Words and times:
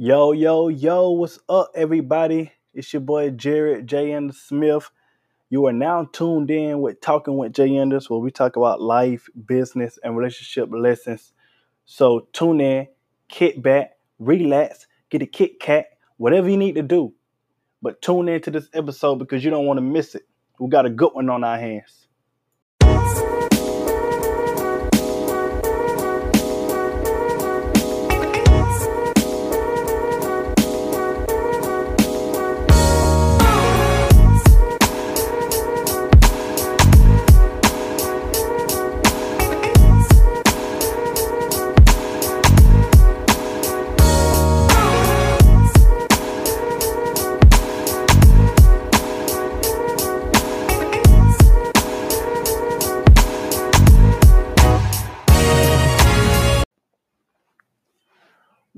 Yo, 0.00 0.30
yo, 0.30 0.68
yo, 0.68 1.10
what's 1.10 1.40
up, 1.48 1.72
everybody? 1.74 2.52
It's 2.72 2.92
your 2.92 3.00
boy 3.00 3.30
Jared 3.30 3.88
J. 3.88 4.16
Smith. 4.30 4.92
You 5.50 5.66
are 5.66 5.72
now 5.72 6.08
tuned 6.12 6.52
in 6.52 6.80
with 6.80 7.00
Talking 7.00 7.36
with 7.36 7.52
J. 7.52 7.68
Where 7.74 8.20
we 8.20 8.30
talk 8.30 8.54
about 8.54 8.80
life, 8.80 9.28
business, 9.44 9.98
and 10.04 10.16
relationship 10.16 10.68
lessons. 10.70 11.32
So 11.84 12.28
tune 12.32 12.60
in, 12.60 12.86
kick 13.28 13.60
back, 13.60 13.96
relax, 14.20 14.86
get 15.10 15.22
a 15.22 15.26
Kit 15.26 15.58
Kat, 15.58 15.86
whatever 16.16 16.48
you 16.48 16.56
need 16.56 16.76
to 16.76 16.82
do. 16.82 17.12
But 17.82 18.00
tune 18.00 18.28
in 18.28 18.40
to 18.42 18.52
this 18.52 18.68
episode 18.72 19.16
because 19.16 19.44
you 19.44 19.50
don't 19.50 19.66
want 19.66 19.78
to 19.78 19.82
miss 19.82 20.14
it. 20.14 20.28
We 20.60 20.68
got 20.68 20.86
a 20.86 20.90
good 20.90 21.10
one 21.12 21.28
on 21.28 21.42
our 21.42 21.58
hands. 21.58 22.06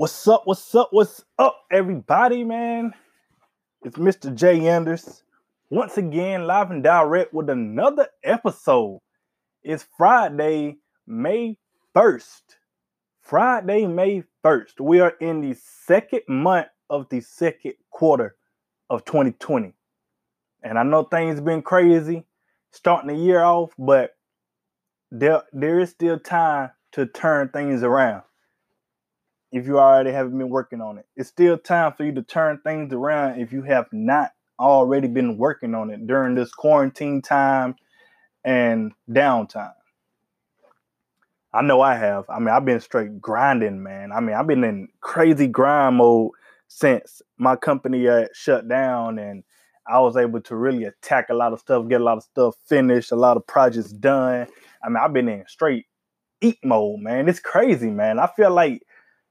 What's 0.01 0.27
up? 0.29 0.45
What's 0.47 0.75
up? 0.75 0.89
What's 0.93 1.23
up, 1.39 1.61
everybody, 1.71 2.43
man? 2.43 2.95
It's 3.83 3.99
Mr. 3.99 4.35
J. 4.35 4.67
Anders 4.67 5.25
once 5.69 5.99
again, 5.99 6.47
live 6.47 6.71
and 6.71 6.83
direct 6.83 7.35
with 7.35 7.51
another 7.51 8.09
episode. 8.25 9.01
It's 9.63 9.85
Friday, 9.99 10.79
May 11.07 11.59
1st. 11.95 12.41
Friday, 13.21 13.87
May 13.87 14.25
1st. 14.43 14.81
We 14.81 15.01
are 15.01 15.13
in 15.21 15.43
the 15.43 15.55
second 15.85 16.23
month 16.29 16.69
of 16.89 17.07
the 17.11 17.21
second 17.21 17.75
quarter 17.91 18.37
of 18.89 19.05
2020. 19.05 19.75
And 20.63 20.79
I 20.79 20.83
know 20.83 21.03
things 21.03 21.43
been 21.43 21.61
crazy 21.61 22.25
starting 22.71 23.09
the 23.09 23.23
year 23.23 23.43
off, 23.43 23.73
but 23.79 24.13
there, 25.11 25.43
there 25.53 25.79
is 25.79 25.91
still 25.91 26.19
time 26.19 26.71
to 26.93 27.05
turn 27.05 27.51
things 27.51 27.83
around 27.83 28.23
if 29.53 29.67
you 29.67 29.79
already 29.79 30.13
haven't 30.13 30.37
been 30.39 30.49
working 30.49 30.81
on 30.81 30.99
it. 30.99 31.07
It's 31.17 31.29
still 31.29 31.59
time 31.59 31.93
for 31.93 32.05
you 32.05 32.13
to 32.13 32.23
turn 32.23 32.61
things 32.63 32.93
around 32.93 33.41
if 33.41 33.53
you 33.53 33.63
have 33.63 33.87
not 33.93 34.31
already 34.59 35.09
been 35.09 35.39
working 35.39 35.75
on 35.75 35.91
it 35.91 36.07
during 36.07 36.35
this 36.35 36.53
quarantine 36.53 37.23
time 37.23 37.77
and 38.45 38.93
downtime. 39.09 39.73
I 41.53 41.63
know 41.63 41.81
I 41.81 41.97
have. 41.97 42.27
I 42.31 42.39
mean, 42.39 42.51
I've 42.51 42.65
been 42.65 42.81
straight 42.81 43.21
grinding, 43.21 43.83
man. 43.83 44.13
I 44.13 44.21
mean, 44.21 44.37
I've 44.37 44.47
been 44.47 44.63
in 44.63 44.89
crazy 45.01 45.49
grind 45.49 45.97
mode 45.97 46.31
since 46.69 47.23
my 47.39 47.57
company 47.57 48.07
uh, 48.07 48.27
shut 48.33 48.69
down 48.69 49.19
and 49.19 49.43
I 49.89 49.99
was 49.99 50.17
able 50.17 50.41
to 50.43 50.55
really 50.55 50.85
attack 50.85 51.31
a 51.31 51.35
lot 51.35 51.53
of 51.53 51.59
stuff, 51.59 51.89
get 51.89 52.01
a 52.01 52.05
lot 52.05 52.19
of 52.19 52.23
stuff 52.23 52.55
finished, 52.69 53.11
a 53.11 53.17
lot 53.17 53.37
of 53.37 53.47
projects 53.49 53.91
done. 53.91 54.47
I 54.85 54.89
mean, 54.89 54.99
I've 55.03 55.13
been 55.13 55.29
in 55.29 55.45
straight 55.49 55.87
eat 56.41 56.59
mode, 56.63 57.01
man. 57.01 57.29
It's 57.29 57.41
crazy, 57.41 57.91
man. 57.91 58.21
I 58.21 58.29
feel 58.29 58.53
like 58.53 58.83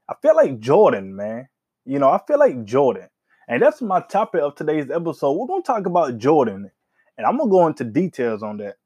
I 0.09 0.15
feel 0.23 0.35
like 0.35 0.59
Jordan, 0.59 1.15
man. 1.15 1.47
You 1.85 1.99
know, 1.99 2.09
I 2.09 2.19
feel 2.27 2.39
like 2.39 2.65
Jordan. 2.65 3.09
And 3.47 3.61
that's 3.61 3.81
my 3.81 4.01
topic 4.01 4.41
of 4.41 4.55
today's 4.55 4.89
episode. 4.89 5.33
We're 5.33 5.47
going 5.47 5.61
to 5.61 5.67
talk 5.67 5.85
about 5.85 6.17
Jordan. 6.17 6.71
And 7.17 7.27
I'm 7.27 7.37
going 7.37 7.49
to 7.49 7.51
go 7.51 7.67
into 7.67 7.83
details 7.83 8.41
on 8.41 8.57
that. 8.57 8.77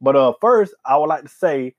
But 0.00 0.16
uh 0.16 0.34
first, 0.42 0.74
I 0.84 0.98
would 0.98 1.06
like 1.06 1.22
to 1.22 1.28
say 1.28 1.74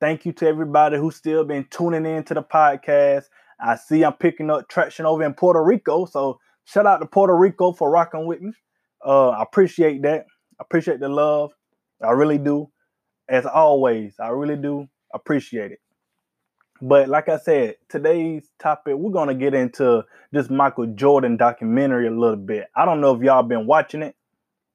thank 0.00 0.24
you 0.24 0.32
to 0.32 0.46
everybody 0.46 0.96
who's 0.96 1.16
still 1.16 1.44
been 1.44 1.66
tuning 1.70 2.06
in 2.06 2.24
to 2.24 2.34
the 2.34 2.42
podcast. 2.42 3.24
I 3.60 3.76
see 3.76 4.04
I'm 4.04 4.14
picking 4.14 4.50
up 4.50 4.68
traction 4.68 5.04
over 5.04 5.22
in 5.22 5.34
Puerto 5.34 5.62
Rico. 5.62 6.06
So 6.06 6.38
shout 6.64 6.86
out 6.86 6.98
to 7.00 7.06
Puerto 7.06 7.36
Rico 7.36 7.72
for 7.72 7.90
rocking 7.90 8.26
with 8.26 8.40
me. 8.40 8.52
Uh, 9.04 9.30
I 9.30 9.42
appreciate 9.42 10.02
that. 10.02 10.24
I 10.58 10.62
appreciate 10.62 11.00
the 11.00 11.10
love. 11.10 11.52
I 12.02 12.12
really 12.12 12.38
do. 12.38 12.70
As 13.28 13.44
always, 13.44 14.14
I 14.18 14.28
really 14.28 14.56
do 14.56 14.86
appreciate 15.12 15.72
it. 15.72 15.80
But 16.80 17.08
like 17.08 17.28
I 17.28 17.38
said, 17.38 17.76
today's 17.88 18.50
topic, 18.58 18.94
we're 18.96 19.10
gonna 19.12 19.34
get 19.34 19.54
into 19.54 20.04
this 20.30 20.48
Michael 20.48 20.86
Jordan 20.86 21.36
documentary 21.36 22.06
a 22.06 22.10
little 22.10 22.36
bit. 22.36 22.68
I 22.76 22.84
don't 22.84 23.00
know 23.00 23.14
if 23.14 23.22
y'all 23.22 23.42
been 23.42 23.66
watching 23.66 24.02
it, 24.02 24.14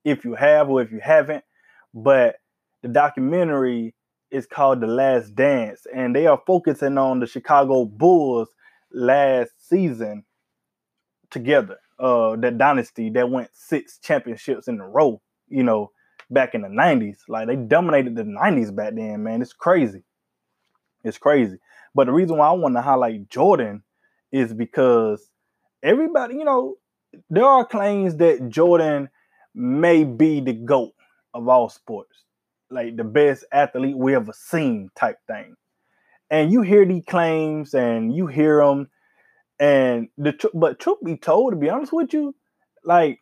if 0.04 0.26
you 0.26 0.36
have 0.36 0.70
or 0.70 0.82
if 0.82 0.92
you 0.92 1.00
haven't, 1.00 1.46
but 1.94 2.36
the 2.82 2.90
documentary 2.90 3.96
is 4.32 4.46
called 4.46 4.82
The 4.82 4.88
Last 4.88 5.36
Dance, 5.36 5.88
and 5.94 6.14
they 6.14 6.28
are 6.28 6.42
focusing 6.46 6.98
on 6.98 7.20
the 7.20 7.28
Chicago 7.28 7.86
Bulls 7.86 8.50
last 8.92 9.52
season 9.70 10.26
together. 11.30 11.78
Uh, 12.00 12.36
that 12.38 12.58
dynasty 12.58 13.10
that 13.12 13.30
went 13.30 13.50
six 13.54 13.98
championships 14.00 14.68
in 14.68 14.80
a 14.82 14.88
row. 14.88 15.22
You 15.48 15.64
know, 15.64 15.92
back 16.30 16.54
in 16.54 16.64
the 16.64 16.68
'90s, 16.68 17.20
like 17.30 17.48
they 17.48 17.56
dominated 17.56 18.16
the 18.18 18.24
'90s 18.24 18.76
back 18.76 18.96
then. 18.96 19.24
Man, 19.24 19.42
it's 19.42 19.54
crazy. 19.54 20.04
It's 21.04 21.18
crazy. 21.18 21.60
But 21.96 22.08
the 22.08 22.14
reason 22.14 22.38
why 22.38 22.48
I 22.48 22.54
want 22.54 22.76
to 22.76 22.82
highlight 22.82 23.30
Jordan 23.30 23.84
is 24.32 24.54
because 24.54 25.30
everybody, 25.84 26.36
you 26.36 26.46
know, 26.46 26.76
there 27.30 27.46
are 27.46 27.66
claims 27.66 28.18
that 28.18 28.50
Jordan 28.50 29.10
may 29.54 30.04
be 30.04 30.40
the 30.40 30.54
GOAT 30.54 30.94
of 31.34 31.48
all 31.48 31.70
sports, 31.70 32.24
like 32.72 32.96
the 32.96 33.04
best 33.04 33.46
athlete 33.52 33.98
we 33.98 34.16
ever 34.16 34.34
seen 34.34 34.90
type 34.96 35.18
thing. 35.28 35.56
And 36.32 36.52
you 36.52 36.62
hear 36.62 36.86
these 36.86 37.06
claims 37.06 37.76
and 37.76 38.16
you 38.16 38.26
hear 38.26 38.66
them, 38.66 38.90
and 39.60 40.08
the 40.18 40.34
tr- 40.34 40.48
but 40.54 40.80
truth 40.80 40.98
be 41.06 41.18
told, 41.18 41.54
to 41.54 41.58
be 41.58 41.70
honest 41.70 41.94
with 41.94 42.14
you, 42.14 42.36
like 42.84 43.20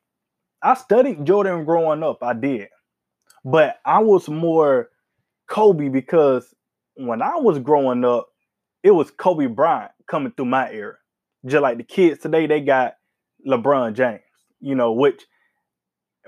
I 0.61 0.75
studied 0.75 1.25
Jordan 1.25 1.65
growing 1.65 2.03
up, 2.03 2.23
I 2.23 2.33
did, 2.33 2.69
but 3.43 3.79
I 3.85 3.99
was 3.99 4.29
more 4.29 4.89
Kobe 5.47 5.89
because 5.89 6.53
when 6.95 7.21
I 7.21 7.35
was 7.35 7.59
growing 7.59 8.05
up, 8.05 8.30
it 8.83 8.91
was 8.91 9.11
Kobe 9.11 9.47
Bryant 9.47 9.91
coming 10.07 10.31
through 10.31 10.45
my 10.45 10.71
era. 10.71 10.95
Just 11.45 11.61
like 11.61 11.77
the 11.77 11.83
kids 11.83 12.21
today, 12.21 12.47
they 12.47 12.61
got 12.61 12.95
LeBron 13.47 13.93
James. 13.93 14.21
You 14.59 14.75
know, 14.75 14.93
which 14.93 15.25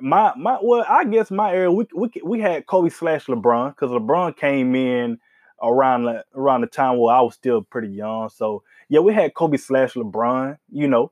my 0.01 0.33
my 0.35 0.57
well, 0.61 0.85
I 0.87 1.05
guess 1.05 1.29
my 1.29 1.53
era 1.53 1.71
we 1.71 1.85
we 1.95 2.11
we 2.23 2.39
had 2.39 2.65
Kobe 2.65 2.89
slash 2.89 3.25
LeBron 3.25 3.69
because 3.75 3.91
LeBron 3.91 4.35
came 4.35 4.75
in 4.75 5.19
around 5.61 6.05
the, 6.05 6.25
around 6.35 6.61
the 6.61 6.67
time 6.67 6.97
where 6.97 7.15
I 7.15 7.21
was 7.21 7.35
still 7.35 7.61
pretty 7.61 7.89
young. 7.89 8.29
So 8.29 8.63
yeah, 8.89 8.99
we 9.01 9.13
had 9.13 9.33
Kobe 9.33 9.57
slash 9.57 9.93
LeBron. 9.93 10.57
You 10.71 10.87
know, 10.87 11.11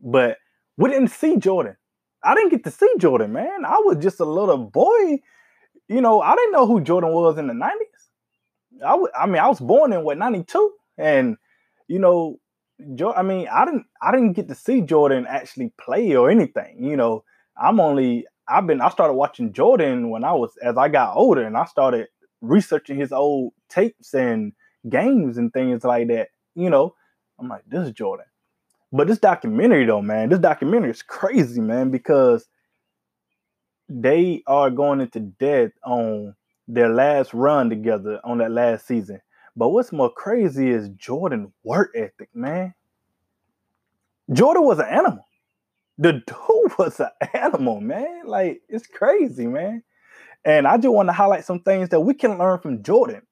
but 0.00 0.38
we 0.76 0.90
didn't 0.90 1.08
see 1.08 1.36
Jordan. 1.36 1.76
I 2.24 2.34
didn't 2.34 2.50
get 2.50 2.64
to 2.64 2.70
see 2.70 2.88
Jordan, 2.98 3.32
man. 3.32 3.64
I 3.64 3.78
was 3.84 3.96
just 4.00 4.20
a 4.20 4.24
little 4.24 4.58
boy. 4.58 5.20
You 5.88 6.00
know, 6.00 6.20
I 6.20 6.36
didn't 6.36 6.52
know 6.52 6.66
who 6.66 6.80
Jordan 6.80 7.12
was 7.12 7.36
in 7.36 7.48
the 7.48 7.52
90s. 7.52 7.68
I, 8.84 8.92
w- 8.92 9.12
I 9.18 9.26
mean, 9.26 9.38
I 9.38 9.48
was 9.48 9.60
born 9.60 9.92
in 9.92 10.04
what 10.04 10.18
92 10.18 10.72
and 10.98 11.36
you 11.88 11.98
know, 11.98 12.38
jo- 12.94 13.12
I 13.12 13.22
mean, 13.22 13.48
I 13.48 13.64
didn't 13.64 13.86
I 14.00 14.10
didn't 14.12 14.32
get 14.32 14.48
to 14.48 14.54
see 14.54 14.80
Jordan 14.80 15.26
actually 15.28 15.72
play 15.80 16.14
or 16.14 16.30
anything. 16.30 16.84
You 16.84 16.96
know, 16.96 17.24
I'm 17.60 17.80
only 17.80 18.26
I've 18.48 18.66
been 18.66 18.80
I 18.80 18.88
started 18.90 19.14
watching 19.14 19.52
Jordan 19.52 20.10
when 20.10 20.24
I 20.24 20.32
was 20.32 20.52
as 20.62 20.76
I 20.76 20.88
got 20.88 21.16
older 21.16 21.42
and 21.42 21.56
I 21.56 21.64
started 21.66 22.08
researching 22.40 22.98
his 22.98 23.12
old 23.12 23.52
tapes 23.68 24.14
and 24.14 24.52
games 24.88 25.38
and 25.38 25.52
things 25.52 25.84
like 25.84 26.08
that. 26.08 26.28
You 26.54 26.70
know, 26.70 26.94
I'm 27.38 27.48
like, 27.48 27.62
this 27.66 27.86
is 27.88 27.94
Jordan. 27.94 28.26
But 28.92 29.06
this 29.06 29.18
documentary 29.18 29.86
though, 29.86 30.02
man, 30.02 30.28
this 30.28 30.38
documentary 30.38 30.90
is 30.90 31.02
crazy, 31.02 31.60
man, 31.60 31.90
because 31.90 32.46
they 33.88 34.42
are 34.46 34.70
going 34.70 35.00
into 35.00 35.20
depth 35.20 35.74
on 35.84 36.34
their 36.72 36.88
last 36.88 37.34
run 37.34 37.68
together 37.68 38.18
on 38.24 38.38
that 38.38 38.50
last 38.50 38.86
season. 38.86 39.20
But 39.54 39.68
what's 39.68 39.92
more 39.92 40.10
crazy 40.10 40.70
is 40.70 40.88
Jordan 40.90 41.52
work 41.62 41.90
ethic, 41.94 42.30
man. 42.34 42.74
Jordan 44.32 44.64
was 44.64 44.78
an 44.78 44.86
animal. 44.86 45.26
The 45.98 46.12
dude 46.26 46.78
was 46.78 46.98
an 47.00 47.10
animal, 47.34 47.80
man. 47.80 48.22
Like 48.24 48.62
it's 48.68 48.86
crazy, 48.86 49.46
man. 49.46 49.82
And 50.44 50.66
I 50.66 50.76
just 50.78 50.88
want 50.88 51.08
to 51.10 51.12
highlight 51.12 51.44
some 51.44 51.60
things 51.60 51.90
that 51.90 52.00
we 52.00 52.14
can 52.14 52.38
learn 52.38 52.58
from 52.60 52.82
Jordan. 52.82 53.22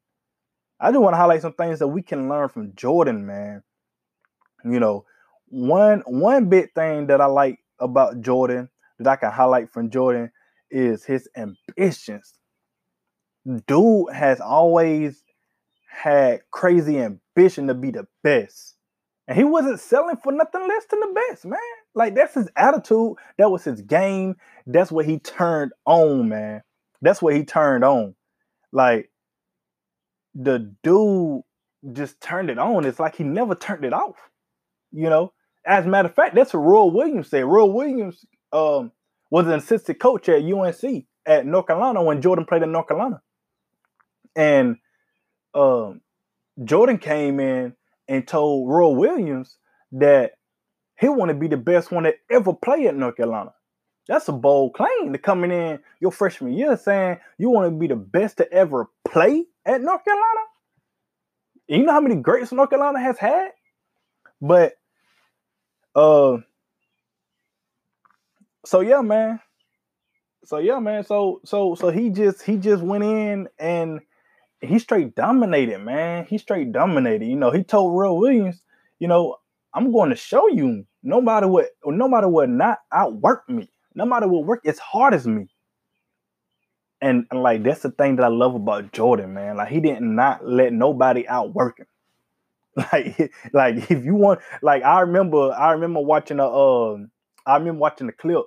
I 0.79 0.91
just 0.91 1.01
want 1.01 1.15
to 1.15 1.19
highlight 1.19 1.43
some 1.43 1.55
things 1.55 1.79
that 1.79 1.89
we 1.89 2.03
can 2.03 2.29
learn 2.29 2.49
from 2.51 2.75
Jordan, 2.75 3.27
man. 3.27 3.63
You 4.65 4.81
know, 4.81 5.07
one 5.49 6.03
one 6.07 6.51
big 6.51 6.75
thing 6.75 7.07
that 7.07 7.23
I 7.23 7.27
like 7.27 7.59
about 7.79 8.21
Jordan 8.21 8.69
that 8.99 9.09
I 9.09 9.17
can 9.17 9.33
highlight 9.33 9.73
from 9.73 9.91
Jordan 9.91 10.31
is 10.71 11.05
his 11.05 11.29
ambitions 11.37 12.35
dude 13.67 14.13
has 14.13 14.41
always 14.41 15.23
had 15.89 16.41
crazy 16.51 16.99
ambition 16.99 17.67
to 17.67 17.75
be 17.75 17.91
the 17.91 18.07
best. 18.23 18.77
And 19.27 19.37
he 19.37 19.45
wasn't 19.45 19.81
selling 19.81 20.17
for 20.17 20.33
nothing 20.33 20.67
less 20.67 20.85
than 20.87 21.01
the 21.01 21.23
best, 21.29 21.45
man. 21.45 21.59
Like 21.95 22.15
that's 22.15 22.35
his 22.35 22.49
attitude. 22.57 23.15
That 23.39 23.51
was 23.51 23.65
his 23.65 23.83
game. 23.83 24.37
That's 24.67 24.91
what 24.91 25.07
he 25.07 25.19
turned 25.19 25.73
on, 25.87 26.29
man. 26.29 26.63
That's 27.01 27.23
what 27.23 27.35
he 27.35 27.45
turned 27.45 27.85
on. 27.85 28.15
Like 28.73 29.11
the 30.35 30.75
dude 30.83 31.43
just 31.93 32.21
turned 32.21 32.51
it 32.51 32.59
on. 32.59 32.85
It's 32.85 33.01
like 33.01 33.17
he 33.17 33.25
never 33.25 33.55
turned 33.55 33.85
it 33.85 33.93
off. 33.93 34.17
You 34.93 35.09
know, 35.09 35.33
as 35.65 35.87
a 35.87 35.89
matter 35.89 36.09
of 36.09 36.15
fact, 36.15 36.35
that's 36.35 36.53
what 36.53 36.61
Roy 36.61 36.87
Williams 36.87 37.29
said. 37.29 37.45
Roy 37.45 37.67
Williams 37.67 38.25
um, 38.53 38.93
was 39.31 39.47
an 39.47 39.53
assistant 39.53 40.01
coach 40.01 40.29
at 40.29 40.43
UNC 40.43 41.05
at 41.27 41.47
North 41.47 41.67
Carolina 41.67 42.03
when 42.03 42.21
Jordan 42.21 42.45
played 42.45 42.63
in 42.63 42.73
North 42.73 42.89
Carolina. 42.89 43.23
And 44.37 44.77
um, 45.55 46.01
Jordan 46.65 46.99
came 46.99 47.41
in 47.41 47.75
and 48.09 48.27
told 48.27 48.69
Roy 48.69 48.91
Williams 48.91 49.57
that 49.93 50.33
he 50.99 51.09
want 51.09 51.31
to 51.31 51.35
be 51.35 51.49
the 51.49 51.57
best 51.57 51.91
one 51.91 52.05
that 52.05 52.17
ever 52.31 52.53
played 52.53 52.87
at 52.87 52.97
North 52.97 53.17
Carolina. 53.17 53.53
That's 54.07 54.29
a 54.29 54.33
bold 54.33 54.75
claim 54.75 55.13
to 55.13 55.19
coming 55.19 55.51
in 55.51 55.79
your 56.01 56.11
freshman 56.11 56.53
year 56.53 56.77
saying 56.77 57.19
you 57.39 57.49
want 57.51 57.73
to 57.73 57.79
be 57.79 57.87
the 57.87 57.97
best 57.97 58.39
to 58.39 58.53
ever 58.53 58.91
play 59.05 59.45
at 59.65 59.81
North 59.81 60.05
Carolina. 60.05 60.41
you 61.69 61.85
know 61.85 61.93
how 61.93 62.01
many 62.01 62.17
greats 62.17 62.51
North 62.51 62.71
Carolina 62.71 63.01
has 63.01 63.19
had? 63.19 63.53
But 64.41 64.75
uh 65.95 66.39
so 68.67 68.81
yeah, 68.81 69.01
man. 69.01 69.41
So 70.45 70.59
yeah, 70.59 70.81
man. 70.81 71.05
So 71.05 71.41
so 71.45 71.75
so 71.75 71.91
he 71.91 72.11
just 72.11 72.43
he 72.43 72.57
just 72.57 72.83
went 72.83 73.05
in 73.05 73.49
and 73.59 74.01
he 74.61 74.79
straight 74.79 75.15
dominated, 75.15 75.79
man. 75.79 76.27
He 76.27 76.39
straight 76.39 76.73
dominated. 76.73 77.27
You 77.27 77.37
know, 77.37 77.51
he 77.51 77.63
told 77.63 77.97
Roy 77.97 78.13
Williams, 78.13 78.63
you 78.99 79.09
know, 79.09 79.37
I'm 79.73 79.93
going 79.93 80.11
to 80.11 80.17
show 80.17 80.49
you 80.49 80.87
no 81.03 81.21
matter 81.21 81.49
what, 81.49 81.67
no 81.85 82.09
matter 82.09 82.29
what 82.29 82.49
not 82.49 82.79
outwork 82.93 83.49
me. 83.49 83.71
No 83.95 84.05
matter 84.05 84.29
what 84.29 84.47
work 84.47 84.67
as 84.67 84.79
hard 84.79 85.15
as 85.15 85.27
me. 85.27 85.49
And, 87.01 87.27
and 87.31 87.43
like 87.43 87.63
that's 87.63 87.83
the 87.83 87.91
thing 87.91 88.17
that 88.17 88.25
I 88.25 88.29
love 88.29 88.55
about 88.55 88.93
Jordan, 88.93 89.35
man. 89.35 89.57
Like 89.57 89.69
he 89.69 89.81
did 89.81 90.01
not 90.01 90.47
let 90.47 90.73
nobody 90.73 91.27
outwork 91.27 91.79
him. 91.79 91.87
Like, 92.93 93.33
like 93.53 93.91
if 93.91 94.05
you 94.05 94.15
want, 94.15 94.41
like 94.63 94.85
I 94.85 95.01
remember, 95.01 95.53
I 95.53 95.73
remember 95.73 96.01
watching 96.01 96.39
a, 96.39 96.47
uh, 96.47 96.99
I 97.45 97.57
remember 97.57 97.81
watching 97.81 98.07
the 98.07 98.13
clip, 98.13 98.45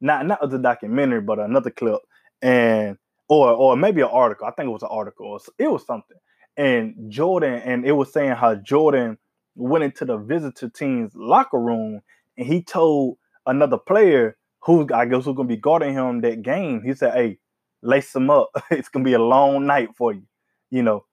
not 0.00 0.26
not 0.26 0.48
the 0.48 0.58
documentary, 0.58 1.22
but 1.22 1.38
another 1.38 1.70
clip, 1.70 2.00
and 2.42 2.98
or 3.28 3.50
or 3.50 3.76
maybe 3.76 4.00
an 4.00 4.08
article. 4.10 4.46
I 4.46 4.50
think 4.52 4.68
it 4.68 4.72
was 4.72 4.82
an 4.82 4.88
article. 4.90 5.40
It 5.58 5.70
was 5.70 5.86
something. 5.86 6.16
And 6.56 7.10
Jordan, 7.10 7.54
and 7.54 7.84
it 7.86 7.92
was 7.92 8.12
saying 8.12 8.32
how 8.32 8.54
Jordan 8.54 9.18
went 9.56 9.84
into 9.84 10.04
the 10.04 10.16
visitor 10.16 10.68
team's 10.68 11.14
locker 11.14 11.58
room 11.58 12.00
and 12.36 12.46
he 12.46 12.62
told 12.62 13.16
another 13.46 13.78
player 13.78 14.36
who 14.60 14.88
I 14.92 15.06
guess 15.06 15.24
who's 15.24 15.36
gonna 15.36 15.48
be 15.48 15.56
guarding 15.56 15.94
him 15.94 16.20
that 16.22 16.42
game. 16.42 16.82
He 16.84 16.94
said, 16.94 17.14
"Hey, 17.14 17.38
lace 17.82 18.14
him 18.14 18.30
up. 18.30 18.50
it's 18.70 18.88
gonna 18.88 19.04
be 19.04 19.12
a 19.14 19.18
long 19.18 19.66
night 19.66 19.90
for 19.96 20.12
you." 20.12 20.22
You 20.70 20.82
know, 20.82 21.04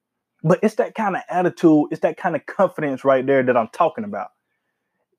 but 0.42 0.58
it's 0.62 0.76
that 0.76 0.94
kind 0.94 1.16
of 1.16 1.22
attitude, 1.28 1.86
it's 1.90 2.00
that 2.00 2.16
kind 2.16 2.34
of 2.34 2.46
confidence 2.46 3.04
right 3.04 3.26
there 3.26 3.42
that 3.42 3.56
I'm 3.56 3.68
talking 3.68 4.04
about. 4.04 4.28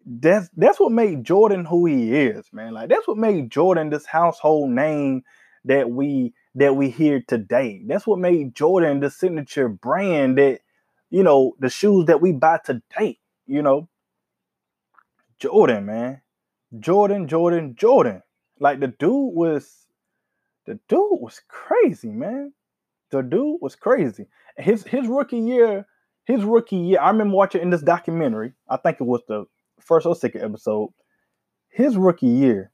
That's 0.05 0.49
that's 0.57 0.79
what 0.79 0.91
made 0.91 1.23
Jordan 1.23 1.63
who 1.63 1.85
he 1.85 2.13
is, 2.13 2.45
man. 2.51 2.73
Like 2.73 2.89
that's 2.89 3.07
what 3.07 3.17
made 3.17 3.49
Jordan 3.49 3.89
this 3.89 4.05
household 4.05 4.71
name 4.71 5.23
that 5.65 5.89
we 5.89 6.33
that 6.55 6.75
we 6.75 6.89
hear 6.89 7.23
today. 7.27 7.81
That's 7.85 8.05
what 8.05 8.19
made 8.19 8.55
Jordan 8.55 8.99
the 8.99 9.09
signature 9.09 9.69
brand 9.69 10.37
that 10.37 10.59
you 11.09 11.23
know 11.23 11.55
the 11.59 11.69
shoes 11.69 12.05
that 12.05 12.21
we 12.21 12.31
buy 12.31 12.59
today. 12.63 13.19
You 13.45 13.61
know, 13.61 13.89
Jordan, 15.39 15.85
man, 15.85 16.21
Jordan, 16.79 17.27
Jordan, 17.27 17.75
Jordan. 17.75 18.21
Like 18.59 18.79
the 18.79 18.87
dude 18.87 19.33
was, 19.33 19.87
the 20.65 20.79
dude 20.87 21.19
was 21.19 21.41
crazy, 21.47 22.09
man. 22.09 22.53
The 23.09 23.21
dude 23.21 23.57
was 23.61 23.75
crazy 23.75 24.27
his 24.57 24.83
his 24.83 25.07
rookie 25.07 25.39
year, 25.39 25.85
his 26.25 26.43
rookie 26.43 26.77
year. 26.77 26.99
I 27.01 27.09
remember 27.09 27.35
watching 27.35 27.61
in 27.61 27.69
this 27.69 27.81
documentary. 27.81 28.53
I 28.69 28.77
think 28.77 28.97
it 28.99 29.05
was 29.05 29.21
the 29.27 29.45
first 29.79 30.05
or 30.05 30.15
second 30.15 30.41
episode. 30.41 30.89
His 31.69 31.97
rookie 31.97 32.27
year 32.27 32.71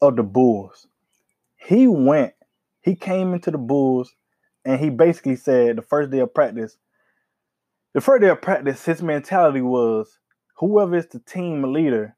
of 0.00 0.16
the 0.16 0.22
Bulls, 0.22 0.86
he 1.56 1.86
went, 1.88 2.34
he 2.84 2.94
came 2.94 3.32
into 3.32 3.50
the 3.50 3.58
Bulls, 3.58 4.14
and 4.64 4.80
he 4.80 4.90
basically 4.90 5.36
said 5.36 5.76
the 5.76 5.82
first 5.82 6.10
day 6.10 6.20
of 6.20 6.34
practice, 6.34 6.76
the 7.92 8.00
first 8.00 8.22
day 8.22 8.28
of 8.28 8.42
practice, 8.42 8.84
his 8.84 9.02
mentality 9.02 9.60
was 9.60 10.18
whoever 10.56 10.96
is 10.96 11.06
the 11.06 11.20
team 11.20 11.72
leader, 11.72 12.16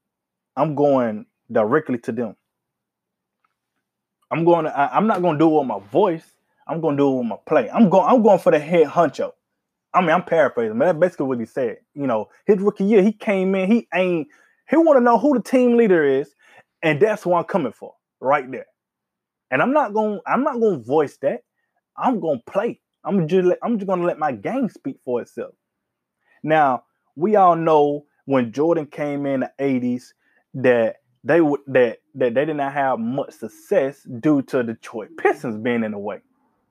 I'm 0.56 0.74
going 0.74 1.26
directly 1.50 1.98
to 1.98 2.12
them. 2.12 2.36
I'm 4.30 4.44
going 4.44 4.64
to, 4.64 4.76
I, 4.76 4.96
am 4.96 5.06
not 5.06 5.22
going 5.22 5.34
to 5.34 5.38
do 5.38 5.48
it 5.48 5.58
with 5.58 5.66
my 5.66 5.78
voice. 5.78 6.36
I'm 6.66 6.80
gonna 6.80 6.96
do 6.96 7.14
it 7.14 7.18
with 7.18 7.26
my 7.26 7.36
play. 7.46 7.70
I'm 7.70 7.88
going. 7.88 8.06
I'm 8.06 8.22
going 8.22 8.38
for 8.38 8.50
the 8.50 8.58
head 8.58 8.88
huncho. 8.88 9.32
I 9.94 10.00
mean, 10.00 10.10
I'm 10.10 10.24
paraphrasing, 10.24 10.78
but 10.78 10.86
that's 10.86 10.98
basically 10.98 11.26
what 11.26 11.38
he 11.38 11.46
said. 11.46 11.78
You 11.94 12.06
know, 12.06 12.28
his 12.44 12.58
rookie 12.58 12.84
year, 12.84 13.02
he 13.02 13.12
came 13.12 13.54
in. 13.54 13.70
He 13.70 13.88
ain't. 13.94 14.28
He 14.68 14.76
want 14.76 14.96
to 14.96 15.00
know 15.00 15.18
who 15.18 15.34
the 15.34 15.42
team 15.42 15.76
leader 15.76 16.02
is, 16.02 16.34
and 16.82 17.00
that's 17.00 17.24
what 17.24 17.38
I'm 17.38 17.44
coming 17.44 17.72
for 17.72 17.94
right 18.20 18.50
there. 18.50 18.66
And 19.50 19.62
I'm 19.62 19.72
not 19.72 19.94
gonna 19.94 20.20
I'm 20.26 20.42
not 20.42 20.60
going 20.60 20.80
to 20.80 20.84
voice 20.84 21.16
that. 21.18 21.40
I'm 21.96 22.20
going 22.20 22.38
to 22.38 22.52
play. 22.52 22.80
I'm 23.04 23.28
just. 23.28 23.48
I'm 23.62 23.78
just 23.78 23.86
going 23.86 24.00
to 24.00 24.06
let 24.06 24.18
my 24.18 24.32
game 24.32 24.68
speak 24.68 24.98
for 25.04 25.22
itself. 25.22 25.54
Now, 26.42 26.84
we 27.14 27.36
all 27.36 27.56
know 27.56 28.06
when 28.24 28.52
Jordan 28.52 28.86
came 28.86 29.26
in 29.26 29.40
the 29.40 29.52
'80s 29.60 30.12
that 30.54 30.96
they 31.22 31.40
would 31.40 31.60
that 31.68 31.98
that 32.14 32.34
they 32.34 32.44
did 32.44 32.56
not 32.56 32.72
have 32.72 32.98
much 32.98 33.32
success 33.34 34.02
due 34.20 34.42
to 34.42 34.62
Detroit 34.62 35.10
Pistons 35.18 35.56
being 35.56 35.84
in 35.84 35.92
the 35.92 35.98
way. 35.98 36.20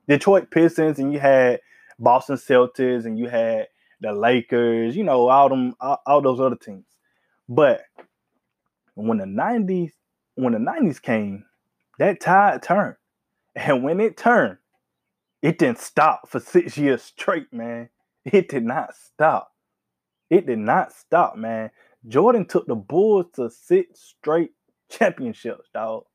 Detroit 0.08 0.52
Pistons 0.52 1.00
and 1.00 1.12
you 1.12 1.20
had 1.20 1.62
Boston 2.00 2.36
Celtics 2.36 3.06
and 3.06 3.18
you 3.18 3.28
had 3.28 3.68
the 4.02 4.14
Lakers, 4.14 4.96
you 4.96 5.04
know, 5.04 5.28
all 5.28 5.50
them 5.50 5.74
all, 5.80 6.02
all 6.06 6.22
those 6.22 6.40
other 6.40 6.56
teams. 6.56 6.86
But 7.50 7.82
when 8.96 9.18
the 9.18 9.26
90s, 9.26 9.92
when 10.36 10.54
the 10.54 10.60
90s 10.60 11.02
came, 11.02 11.46
that 12.00 12.22
tide 12.22 12.64
turned. 12.64 12.96
And 13.56 13.84
when 13.84 14.00
it 14.00 14.18
turned, 14.18 14.58
it 15.42 15.58
didn't 15.58 15.80
stop 15.80 16.28
for 16.30 16.40
six 16.40 16.78
years 16.78 17.04
straight, 17.04 17.52
man. 17.54 17.90
It 18.26 18.50
did 18.50 18.66
not 18.66 18.96
stop. 18.96 19.52
It 20.30 20.48
did 20.48 20.60
not 20.60 20.92
stop, 20.92 21.38
man. 21.38 21.70
Jordan 22.08 22.46
took 22.46 22.66
the 22.66 22.76
Bulls 22.76 23.28
to 23.36 23.50
six 23.50 24.00
straight 24.00 24.52
championships, 24.90 25.70
dog. 25.74 26.06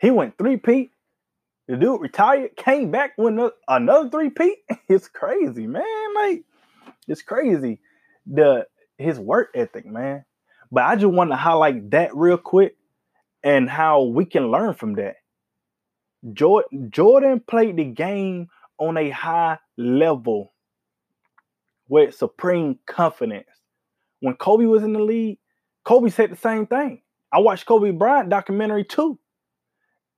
He 0.00 0.10
went 0.10 0.38
three-peat 0.38 0.92
the 1.68 1.76
dude 1.76 2.00
retired, 2.00 2.56
came 2.56 2.90
back 2.90 3.12
with 3.16 3.52
another 3.68 4.10
three 4.10 4.30
peat. 4.30 4.58
It's 4.88 5.08
crazy, 5.08 5.66
man. 5.66 6.14
Like 6.14 6.44
it's 7.08 7.22
crazy. 7.22 7.80
The 8.26 8.66
his 8.98 9.18
work 9.18 9.48
ethic, 9.54 9.86
man. 9.86 10.24
But 10.70 10.84
I 10.84 10.96
just 10.96 11.12
want 11.12 11.30
to 11.30 11.36
highlight 11.36 11.90
that 11.92 12.14
real 12.14 12.36
quick 12.36 12.76
and 13.42 13.68
how 13.68 14.02
we 14.02 14.24
can 14.24 14.50
learn 14.50 14.74
from 14.74 14.94
that. 14.94 15.16
Jordan, 16.32 17.40
played 17.46 17.76
the 17.76 17.84
game 17.84 18.48
on 18.78 18.96
a 18.96 19.10
high 19.10 19.58
level 19.76 20.52
with 21.88 22.14
supreme 22.14 22.78
confidence. 22.86 23.48
When 24.20 24.34
Kobe 24.34 24.66
was 24.66 24.82
in 24.84 24.92
the 24.92 25.00
league, 25.00 25.38
Kobe 25.84 26.10
said 26.10 26.30
the 26.30 26.36
same 26.36 26.66
thing. 26.66 27.02
I 27.32 27.40
watched 27.40 27.66
Kobe 27.66 27.90
Bryant 27.90 28.28
documentary 28.28 28.84
too 28.84 29.18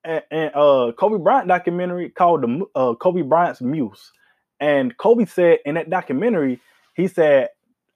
and, 0.05 0.23
and 0.31 0.55
uh 0.55 0.93
Kobe 0.99 1.23
Bryant 1.23 1.49
documentary 1.49 2.11
called 2.11 2.43
the 2.43 2.65
uh, 2.75 2.95
Kobe 2.95 3.23
Bryant's 3.23 3.61
Muse, 3.61 4.13
and 4.61 4.97
Kobe 4.97 5.25
said 5.25 5.59
in 5.65 5.75
that 5.75 5.91
documentary 5.91 6.61
he 6.95 7.09
said 7.09 7.49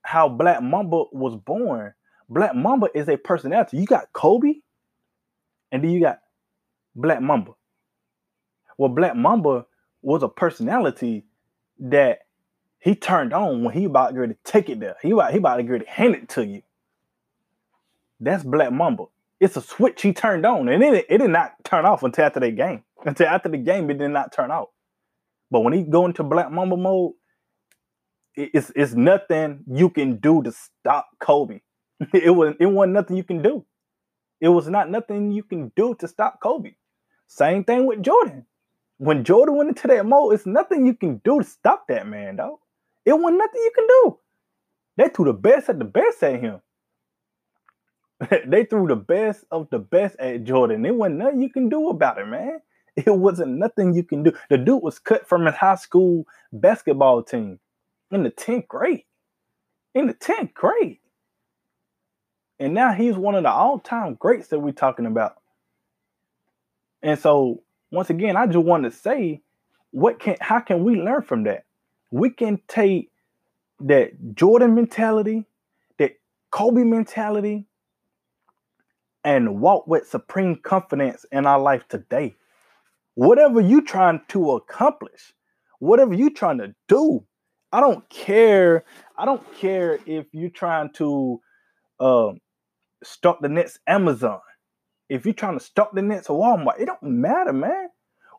how 0.03 0.29
Black 0.29 0.63
Mamba 0.63 1.05
was 1.13 1.37
born. 1.37 1.93
Black 2.29 2.55
Mamba 2.55 2.89
is 2.95 3.09
a 3.09 3.17
personality. 3.17 3.79
You 3.79 3.87
got 3.87 4.13
Kobe, 4.13 4.55
and 5.73 5.83
then 5.83 5.91
you 5.91 6.01
got 6.01 6.21
Black 6.95 7.21
Mamba. 7.21 7.53
Well, 8.77 8.91
Black 8.91 9.17
Mamba 9.17 9.67
was 10.03 10.23
a 10.23 10.29
personality 10.29 11.25
that 11.81 12.21
he 12.79 12.95
turned 12.95 13.33
on 13.33 13.65
when 13.65 13.75
he 13.75 13.85
about 13.85 14.15
to 14.15 14.37
take 14.45 14.69
it 14.69 14.81
there. 14.81 14.97
He 15.03 15.11
about 15.11 15.33
he 15.33 15.39
about 15.39 15.57
to 15.57 15.85
hand 15.87 16.15
it 16.15 16.29
to 16.31 16.47
you. 16.47 16.63
That's 18.21 18.45
Black 18.45 18.73
Mamba 18.73 19.07
it's 19.41 19.57
a 19.57 19.63
switch 19.63 20.03
he 20.03 20.13
turned 20.13 20.45
on, 20.45 20.69
and 20.69 20.83
it, 20.83 21.07
it 21.09 21.19
did 21.19 21.31
not 21.31 21.53
turn 21.65 21.85
off 21.85 22.03
until 22.03 22.25
after 22.25 22.41
the 22.41 22.51
game. 22.51 22.83
Until 23.05 23.29
after 23.29 23.49
the 23.49 23.59
game, 23.59 23.89
it 23.91 23.99
did 23.99 24.09
not 24.09 24.33
turn 24.33 24.51
off. 24.51 24.69
But 25.51 25.61
when 25.61 25.73
he 25.73 25.83
go 25.83 26.07
into 26.07 26.25
Black 26.25 26.51
Mamba 26.51 26.77
mode, 26.77 27.13
it's 28.35 28.71
it's 28.75 28.95
nothing 28.95 29.65
you 29.73 29.91
can 29.91 30.17
do 30.17 30.43
to 30.43 30.53
stop 30.53 31.09
Kobe. 31.21 31.61
It 32.15 32.31
was 32.31 32.55
it 32.61 32.67
wasn't 32.67 32.95
nothing 32.95 33.17
you 33.17 33.25
can 33.25 33.43
do. 33.43 33.65
It 34.41 34.49
was 34.49 34.69
not 34.69 34.91
nothing 34.91 35.33
you 35.33 35.43
can 35.43 35.73
do 35.75 35.95
to 35.97 36.09
stop 36.09 36.41
Kobe. 36.41 36.75
Same 37.27 37.65
thing 37.65 37.87
with 37.87 38.03
Jordan. 38.03 38.47
When 38.99 39.25
Jordan 39.25 39.57
went 39.57 39.69
into 39.71 39.89
that 39.89 40.07
mode, 40.07 40.35
it's 40.35 40.47
nothing 40.47 40.87
you 40.87 40.95
can 40.95 41.21
do 41.25 41.41
to 41.41 41.45
stop 41.45 41.87
that 41.89 42.07
man, 42.07 42.37
though. 42.37 42.61
It 43.05 43.13
wasn't 43.13 43.39
nothing 43.39 43.61
you 43.61 43.73
can 43.75 43.87
do. 43.87 44.19
They 44.97 45.09
threw 45.09 45.27
the 45.27 45.33
best 45.33 45.69
at 45.69 45.79
the 45.79 45.85
best 45.85 46.23
at 46.23 46.41
him. 46.41 46.61
they 48.47 48.65
threw 48.65 48.89
the 48.89 48.97
best 48.97 49.45
of 49.51 49.71
the 49.71 49.79
best 49.79 50.17
at 50.19 50.45
Jordan. 50.45 50.85
It 50.85 50.95
wasn't 50.95 51.19
nothing 51.19 51.43
you 51.43 51.51
can 51.51 51.69
do 51.69 51.89
about 51.89 52.19
it, 52.19 52.27
man. 52.27 52.61
It 52.97 53.15
wasn't 53.15 53.59
nothing 53.59 53.95
you 53.95 54.03
can 54.03 54.25
do. 54.25 54.33
The 54.51 54.59
dude 54.59 54.83
was 54.83 54.99
cut 54.99 55.29
from 55.29 55.47
his 55.47 55.55
high 55.55 55.77
school 55.77 56.27
basketball 56.53 57.23
team 57.23 57.61
in 58.11 58.25
the 58.25 58.31
10th 58.33 58.67
grade. 58.67 59.05
In 59.95 60.09
the 60.09 60.15
10th 60.15 60.53
grade. 60.53 60.99
And 62.61 62.75
now 62.75 62.93
he's 62.93 63.17
one 63.17 63.35
of 63.35 63.45
the 63.45 63.51
all-time 63.51 64.15
greats 64.15 64.49
that 64.49 64.59
we're 64.59 64.73
talking 64.73 65.07
about. 65.07 65.37
And 67.03 67.19
so, 67.19 67.63
once 67.91 68.11
again, 68.11 68.37
I 68.37 68.47
just 68.47 68.59
want 68.59 68.85
to 68.85 68.91
say, 68.91 69.43
what 69.91 70.19
can 70.19 70.37
how 70.41 70.61
can 70.61 70.85
we 70.85 70.97
learn 70.97 71.23
from 71.23 71.45
that? 71.45 71.65
We 72.11 72.31
can 72.31 72.61
take 72.69 73.11
that 73.81 74.35
Jordan 74.35 74.75
mentality, 74.75 75.47
that 75.99 76.19
Kobe 76.51 76.83
mentality, 76.83 77.67
and 79.25 79.61
walk 79.61 79.87
with 79.87 80.09
supreme 80.09 80.57
confidence 80.57 81.25
in 81.31 81.47
our 81.47 81.59
life 81.59 81.87
today. 81.89 82.35
Whatever 83.15 83.61
you're 83.61 83.83
trying 83.83 84.21
to 84.29 84.53
accomplish, 84.53 85.33
whatever 85.79 86.15
you're 86.15 86.31
trying 86.31 86.59
to 86.59 86.75
do, 86.89 87.25
I 87.73 87.81
don't 87.81 88.09
care. 88.09 88.85
I 89.17 89.25
don't 89.25 89.55
care 89.55 89.99
if 90.07 90.27
you're 90.33 90.51
trying 90.51 90.91
to 90.95 91.41
uh, 92.01 92.33
stock 93.03 93.41
the 93.41 93.49
next 93.49 93.81
Amazon. 93.87 94.41
If 95.09 95.25
you're 95.25 95.35
trying 95.35 95.59
to 95.59 95.65
stop 95.65 95.95
the 95.95 96.03
next 96.03 96.29
Walmart, 96.29 96.81
it 96.81 96.87
don't 96.87 97.03
matter, 97.03 97.53
man. 97.53 97.89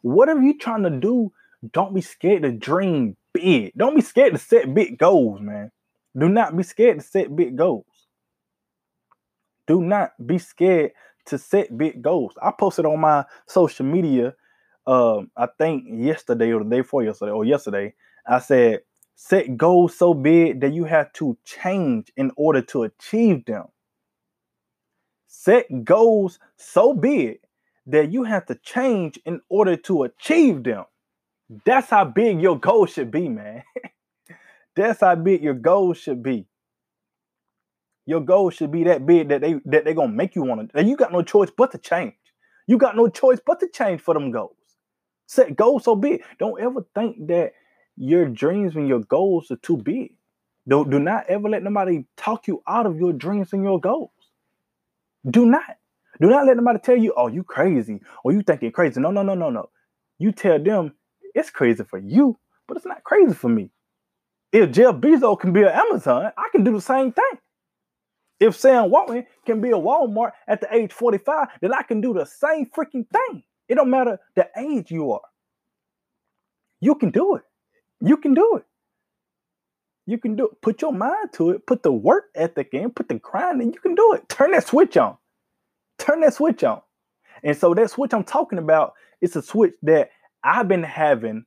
Whatever 0.01 0.41
you're 0.41 0.57
trying 0.57 0.83
to 0.83 0.89
do, 0.91 1.31
don't 1.73 1.93
be 1.93 2.01
scared 2.01 2.43
to 2.43 2.51
dream 2.51 3.17
big. 3.33 3.73
Don't 3.75 3.95
be 3.95 4.01
scared 4.01 4.33
to 4.33 4.39
set 4.39 4.73
big 4.73 4.97
goals, 4.97 5.41
man. 5.41 5.71
Do 6.17 6.29
not 6.29 6.55
be 6.55 6.63
scared 6.63 6.99
to 6.99 7.05
set 7.05 7.35
big 7.35 7.55
goals. 7.55 7.85
Do 9.67 9.81
not 9.81 10.11
be 10.25 10.37
scared 10.37 10.91
to 11.25 11.37
set 11.37 11.77
big 11.77 12.01
goals. 12.01 12.33
I 12.41 12.51
posted 12.51 12.85
on 12.85 12.99
my 12.99 13.25
social 13.47 13.85
media, 13.85 14.33
um, 14.87 15.29
I 15.37 15.47
think 15.57 15.85
yesterday 15.91 16.51
or 16.51 16.63
the 16.63 16.69
day 16.69 16.81
before 16.81 17.03
yesterday 17.03 17.31
or 17.31 17.45
yesterday. 17.45 17.93
I 18.27 18.39
said, 18.39 18.81
set 19.15 19.57
goals 19.57 19.97
so 19.97 20.13
big 20.13 20.61
that 20.61 20.73
you 20.73 20.85
have 20.85 21.13
to 21.13 21.37
change 21.43 22.11
in 22.15 22.31
order 22.35 22.61
to 22.61 22.83
achieve 22.83 23.45
them. 23.45 23.65
Set 25.31 25.85
goals 25.85 26.39
so 26.57 26.91
big 26.91 27.39
that 27.85 28.11
you 28.11 28.23
have 28.23 28.47
to 28.47 28.55
change 28.55 29.19
in 29.25 29.39
order 29.47 29.77
to 29.77 30.01
achieve 30.01 30.63
them. 30.63 30.85
That's 31.65 31.91
how 31.91 32.05
big 32.05 32.41
your 32.41 32.57
goal 32.57 32.87
should 32.87 33.11
be, 33.11 33.29
man. 33.29 33.61
That's 34.75 35.01
how 35.01 35.13
big 35.13 35.43
your 35.43 35.53
goal 35.53 35.93
should 35.93 36.23
be. 36.23 36.47
Your 38.07 38.21
goal 38.21 38.49
should 38.49 38.71
be 38.71 38.83
that 38.85 39.05
big 39.05 39.29
that 39.29 39.41
they 39.41 39.53
that 39.65 39.85
they're 39.85 39.93
gonna 39.93 40.11
make 40.11 40.35
you 40.35 40.41
want 40.41 40.73
to. 40.73 40.83
You 40.83 40.97
got 40.97 41.11
no 41.11 41.21
choice 41.21 41.51
but 41.55 41.71
to 41.73 41.77
change. 41.77 42.15
You 42.65 42.79
got 42.79 42.95
no 42.95 43.07
choice 43.07 43.39
but 43.45 43.59
to 43.59 43.67
change 43.67 44.01
for 44.01 44.15
them 44.15 44.31
goals. 44.31 44.55
Set 45.27 45.55
goals 45.55 45.83
so 45.83 45.95
big. 45.95 46.23
Don't 46.39 46.59
ever 46.59 46.83
think 46.95 47.27
that 47.27 47.53
your 47.95 48.27
dreams 48.27 48.75
and 48.75 48.87
your 48.87 49.01
goals 49.01 49.51
are 49.51 49.57
too 49.57 49.77
big. 49.77 50.15
Don't 50.67 50.89
do 50.89 50.97
not 50.97 51.25
ever 51.27 51.49
let 51.49 51.61
nobody 51.61 52.05
talk 52.17 52.47
you 52.47 52.63
out 52.67 52.87
of 52.87 52.97
your 52.97 53.13
dreams 53.13 53.53
and 53.53 53.63
your 53.63 53.79
goals. 53.79 54.09
Do 55.27 55.45
not. 55.45 55.77
Do 56.21 56.29
not 56.29 56.45
let 56.45 56.57
nobody 56.57 56.79
tell 56.79 56.97
you, 56.97 57.13
oh, 57.15 57.27
you 57.27 57.43
crazy, 57.43 58.01
or 58.23 58.31
you 58.31 58.41
think 58.41 58.61
you're 58.61 58.71
crazy. 58.71 58.99
No, 58.99 59.11
no, 59.11 59.23
no, 59.23 59.35
no, 59.35 59.49
no. 59.49 59.69
You 60.17 60.31
tell 60.31 60.61
them 60.61 60.93
it's 61.33 61.49
crazy 61.49 61.83
for 61.83 61.97
you, 61.97 62.37
but 62.67 62.77
it's 62.77 62.85
not 62.85 63.03
crazy 63.03 63.33
for 63.33 63.49
me. 63.49 63.71
If 64.51 64.71
Jeff 64.71 64.95
Bezos 64.95 65.39
can 65.39 65.53
be 65.53 65.61
an 65.61 65.69
Amazon, 65.69 66.31
I 66.37 66.49
can 66.51 66.63
do 66.63 66.73
the 66.73 66.81
same 66.81 67.11
thing. 67.11 67.39
If 68.39 68.55
Sam 68.55 68.89
Walton 68.89 69.25
can 69.45 69.61
be 69.61 69.69
a 69.69 69.73
Walmart 69.73 70.31
at 70.47 70.61
the 70.61 70.73
age 70.73 70.93
45, 70.93 71.47
then 71.61 71.73
I 71.73 71.83
can 71.83 72.01
do 72.01 72.13
the 72.13 72.25
same 72.25 72.65
freaking 72.67 73.05
thing. 73.07 73.43
It 73.67 73.75
don't 73.75 73.89
matter 73.89 74.19
the 74.35 74.49
age 74.57 74.91
you 74.91 75.11
are. 75.11 75.21
You 76.79 76.95
can 76.95 77.11
do 77.11 77.35
it. 77.35 77.43
You 78.01 78.17
can 78.17 78.33
do 78.33 78.57
it. 78.57 78.65
You 80.09 80.17
can 80.17 80.35
do 80.35 80.47
it. 80.47 80.61
Put 80.61 80.81
your 80.81 80.91
mind 80.91 81.33
to 81.33 81.51
it. 81.51 81.67
Put 81.67 81.83
the 81.83 81.91
work 81.91 82.25
ethic 82.33 82.69
in. 82.73 82.89
Put 82.89 83.09
the 83.09 83.15
grind 83.15 83.61
in. 83.61 83.73
You 83.73 83.79
can 83.79 83.93
do 83.93 84.13
it. 84.13 84.27
Turn 84.27 84.51
that 84.51 84.65
switch 84.65 84.97
on. 84.97 85.17
Turn 85.99 86.21
that 86.21 86.33
switch 86.33 86.63
on. 86.63 86.81
And 87.43 87.55
so 87.55 87.75
that 87.75 87.91
switch 87.91 88.13
I'm 88.13 88.23
talking 88.23 88.57
about, 88.57 88.93
it's 89.21 89.35
a 89.35 89.41
switch 89.43 89.75
that 89.83 90.09
I've 90.43 90.67
been 90.67 90.81
having, 90.81 91.45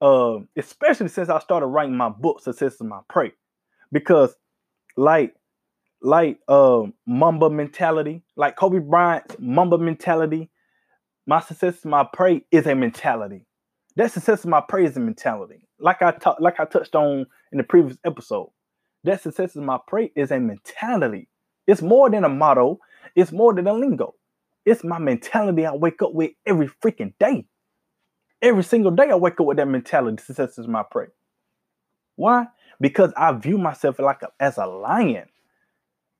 uh, 0.00 0.38
especially 0.56 1.08
since 1.08 1.28
I 1.28 1.38
started 1.40 1.66
writing 1.66 1.96
my 1.98 2.08
book, 2.08 2.40
Success 2.40 2.76
is 2.76 2.80
My 2.80 3.00
Prey. 3.10 3.32
Because 3.92 4.34
like 4.96 5.34
like 6.00 6.38
uh 6.48 6.84
Mamba 7.06 7.50
mentality, 7.50 8.22
like 8.36 8.56
Kobe 8.56 8.78
Bryant's 8.78 9.36
Mamba 9.38 9.76
mentality, 9.76 10.50
my 11.26 11.40
success 11.40 11.76
is 11.78 11.84
my 11.84 12.06
prey 12.10 12.42
is 12.50 12.66
a 12.66 12.74
mentality. 12.74 13.44
That 13.96 14.12
success 14.12 14.40
is 14.40 14.46
my 14.46 14.62
prey 14.62 14.86
is 14.86 14.96
a 14.96 15.00
mentality. 15.00 15.67
Like 15.80 16.02
I 16.02 16.12
talked, 16.12 16.40
like 16.40 16.58
I 16.58 16.64
touched 16.64 16.94
on 16.94 17.26
in 17.52 17.58
the 17.58 17.64
previous 17.64 17.96
episode. 18.04 18.50
That 19.04 19.22
success 19.22 19.56
is 19.56 19.62
my 19.62 19.78
prey 19.86 20.10
is 20.16 20.30
a 20.30 20.40
mentality. 20.40 21.28
It's 21.66 21.82
more 21.82 22.10
than 22.10 22.24
a 22.24 22.28
motto, 22.28 22.80
it's 23.14 23.32
more 23.32 23.54
than 23.54 23.66
a 23.66 23.72
lingo. 23.72 24.14
It's 24.64 24.84
my 24.84 24.98
mentality 24.98 25.64
I 25.64 25.74
wake 25.74 26.02
up 26.02 26.12
with 26.12 26.32
every 26.46 26.68
freaking 26.82 27.14
day. 27.18 27.46
Every 28.42 28.64
single 28.64 28.90
day 28.90 29.10
I 29.10 29.14
wake 29.14 29.40
up 29.40 29.46
with 29.46 29.56
that 29.56 29.68
mentality. 29.68 30.22
Success 30.22 30.58
is 30.58 30.68
my 30.68 30.82
prey. 30.88 31.06
Why? 32.16 32.46
Because 32.80 33.12
I 33.16 33.32
view 33.32 33.58
myself 33.58 33.98
like 33.98 34.22
a, 34.22 34.28
as 34.40 34.58
a 34.58 34.66
lion. 34.66 35.26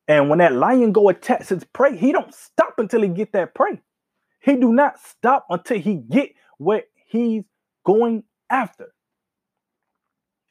And 0.07 0.31
when 0.31 0.39
that 0.39 0.55
lion 0.55 0.93
go 0.93 1.09
attacks 1.09 1.53
its 1.53 1.65
prey, 1.73 1.97
he 1.97 2.13
don't 2.13 2.35
stop 2.35 2.75
until 2.79 3.03
he 3.03 3.09
get 3.09 3.33
that 3.33 3.55
prey. 3.55 3.81
He 4.41 4.57
do 4.57 4.73
not 4.73 4.99
stop 4.99 5.47
until 5.51 5.79
he 5.79 5.97
get 5.97 6.31
what 6.57 6.85
he's 7.07 7.45
going 7.85 8.25
after. 8.49 8.95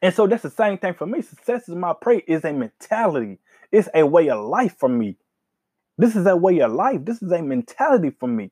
And 0.07 0.15
so 0.15 0.25
that's 0.25 0.43
the 0.43 0.49
same 0.49 0.77
thing 0.77 0.93
for 0.93 1.05
me. 1.05 1.21
Success 1.21 1.67
is 1.67 1.75
my 1.75 1.91
prey 1.91 2.23
is 2.29 2.45
a 2.45 2.53
mentality. 2.53 3.39
It's 3.73 3.89
a 3.93 4.05
way 4.05 4.29
of 4.29 4.45
life 4.45 4.77
for 4.79 4.87
me. 4.87 5.17
This 5.97 6.15
is 6.15 6.25
a 6.25 6.37
way 6.37 6.59
of 6.59 6.71
life. 6.71 7.03
This 7.03 7.21
is 7.21 7.29
a 7.29 7.41
mentality 7.41 8.11
for 8.17 8.29
me. 8.29 8.51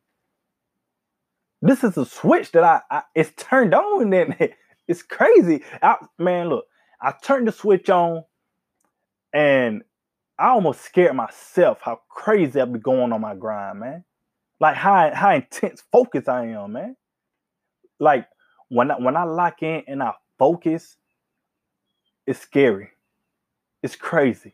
This 1.61 1.85
is 1.85 1.95
a 1.95 2.05
switch 2.05 2.51
that 2.51 2.65
I, 2.65 2.81
I 2.91 3.03
it's 3.15 3.31
turned 3.41 3.73
on 3.73 4.13
and 4.13 4.35
it's 4.89 5.01
crazy. 5.01 5.63
I, 5.81 5.95
man, 6.19 6.49
look, 6.49 6.65
I 7.01 7.13
turned 7.23 7.47
the 7.47 7.53
switch 7.53 7.89
on 7.89 8.25
and 9.33 9.83
I 10.37 10.49
almost 10.49 10.81
scared 10.81 11.15
myself 11.15 11.79
how 11.81 12.01
crazy 12.09 12.59
I 12.59 12.65
be 12.65 12.79
going 12.79 13.13
on 13.13 13.21
my 13.21 13.33
grind, 13.33 13.79
man. 13.79 14.03
Like 14.59 14.75
how 14.75 15.09
how 15.15 15.33
intense 15.33 15.81
focus 15.89 16.27
I 16.27 16.47
am, 16.47 16.73
man. 16.73 16.97
Like 17.97 18.27
when 18.67 18.91
I, 18.91 18.95
when 18.95 19.15
I 19.15 19.23
lock 19.23 19.63
in 19.63 19.83
and 19.87 20.03
I 20.03 20.15
focus, 20.37 20.97
it's 22.27 22.39
scary. 22.39 22.89
It's 23.83 23.95
crazy. 23.95 24.53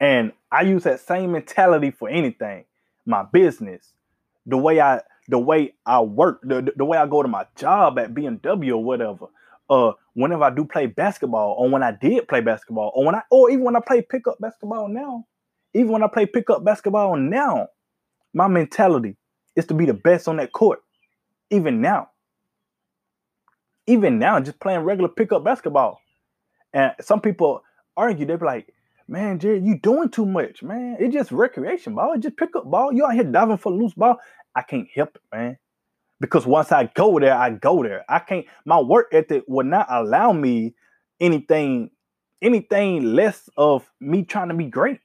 And 0.00 0.32
I 0.50 0.62
use 0.62 0.84
that 0.84 1.00
same 1.00 1.32
mentality 1.32 1.90
for 1.90 2.08
anything. 2.08 2.64
My 3.06 3.22
business, 3.22 3.92
the 4.46 4.56
way 4.56 4.80
I 4.80 5.00
the 5.28 5.38
way 5.38 5.74
I 5.84 6.00
work, 6.00 6.40
the, 6.42 6.72
the 6.74 6.84
way 6.84 6.96
I 6.96 7.06
go 7.06 7.22
to 7.22 7.28
my 7.28 7.46
job 7.56 7.98
at 7.98 8.14
BMW 8.14 8.70
or 8.70 8.82
whatever. 8.82 9.26
Uh, 9.68 9.92
whenever 10.14 10.44
I 10.44 10.50
do 10.50 10.64
play 10.64 10.86
basketball, 10.86 11.54
or 11.58 11.68
when 11.68 11.82
I 11.82 11.92
did 11.92 12.26
play 12.26 12.40
basketball, 12.40 12.90
or 12.94 13.04
when 13.04 13.14
I, 13.14 13.22
or 13.30 13.50
even 13.50 13.64
when 13.64 13.76
I 13.76 13.80
play 13.86 14.00
pickup 14.00 14.38
basketball 14.40 14.88
now, 14.88 15.26
even 15.74 15.88
when 15.92 16.02
I 16.02 16.06
play 16.08 16.24
pickup 16.24 16.64
basketball 16.64 17.16
now, 17.16 17.68
my 18.32 18.48
mentality 18.48 19.16
is 19.54 19.66
to 19.66 19.74
be 19.74 19.84
the 19.84 19.92
best 19.92 20.26
on 20.26 20.38
that 20.38 20.52
court. 20.52 20.80
Even 21.50 21.82
now, 21.82 22.08
even 23.86 24.18
now, 24.18 24.40
just 24.40 24.60
playing 24.60 24.80
regular 24.80 25.08
pickup 25.08 25.44
basketball, 25.44 26.00
and 26.72 26.92
some 27.00 27.20
people 27.20 27.62
argue, 27.96 28.26
they're 28.26 28.38
like, 28.38 28.74
"Man, 29.06 29.38
Jerry, 29.38 29.60
you 29.60 29.78
doing 29.78 30.10
too 30.10 30.26
much, 30.26 30.62
man. 30.62 30.96
It's 31.00 31.14
just 31.14 31.32
recreation 31.32 31.94
ball. 31.94 32.12
It's 32.14 32.22
just 32.22 32.36
pickup 32.36 32.70
ball. 32.70 32.92
You 32.92 33.06
out 33.06 33.14
here 33.14 33.24
diving 33.24 33.58
for 33.58 33.72
loose 33.72 33.94
ball. 33.94 34.18
I 34.54 34.62
can't 34.62 34.88
help 34.94 35.16
it, 35.16 35.22
man. 35.32 35.58
Because 36.20 36.46
once 36.46 36.72
I 36.72 36.84
go 36.94 37.18
there, 37.18 37.34
I 37.34 37.50
go 37.50 37.82
there. 37.82 38.04
I 38.08 38.18
can't. 38.18 38.46
My 38.64 38.80
work 38.80 39.08
ethic 39.12 39.44
would 39.46 39.66
not 39.66 39.86
allow 39.88 40.32
me 40.32 40.74
anything, 41.20 41.90
anything 42.42 43.14
less 43.14 43.48
of 43.56 43.88
me 44.00 44.24
trying 44.24 44.48
to 44.48 44.54
be 44.54 44.66
great. 44.66 45.00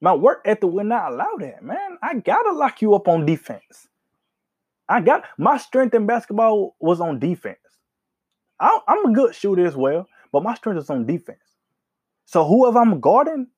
My 0.00 0.14
work 0.14 0.42
ethic 0.44 0.70
will 0.70 0.84
not 0.84 1.12
allow 1.12 1.36
that, 1.38 1.62
man. 1.62 1.98
I 2.02 2.14
gotta 2.14 2.52
lock 2.52 2.82
you 2.82 2.94
up 2.94 3.08
on 3.08 3.26
defense. 3.26 3.88
I 4.88 5.00
got 5.00 5.24
my 5.38 5.58
strength 5.58 5.94
in 5.94 6.06
basketball 6.06 6.76
was 6.80 7.00
on 7.00 7.18
defense. 7.18 7.58
I, 8.60 8.78
I'm 8.86 9.06
a 9.06 9.12
good 9.12 9.34
shooter 9.34 9.66
as 9.66 9.76
well, 9.76 10.06
but 10.32 10.42
my 10.42 10.54
strength 10.54 10.78
is 10.78 10.90
on 10.90 11.06
defense. 11.06 11.56
So 12.24 12.44
whoever 12.44 12.78
I'm 12.80 13.00
guarding, 13.00 13.48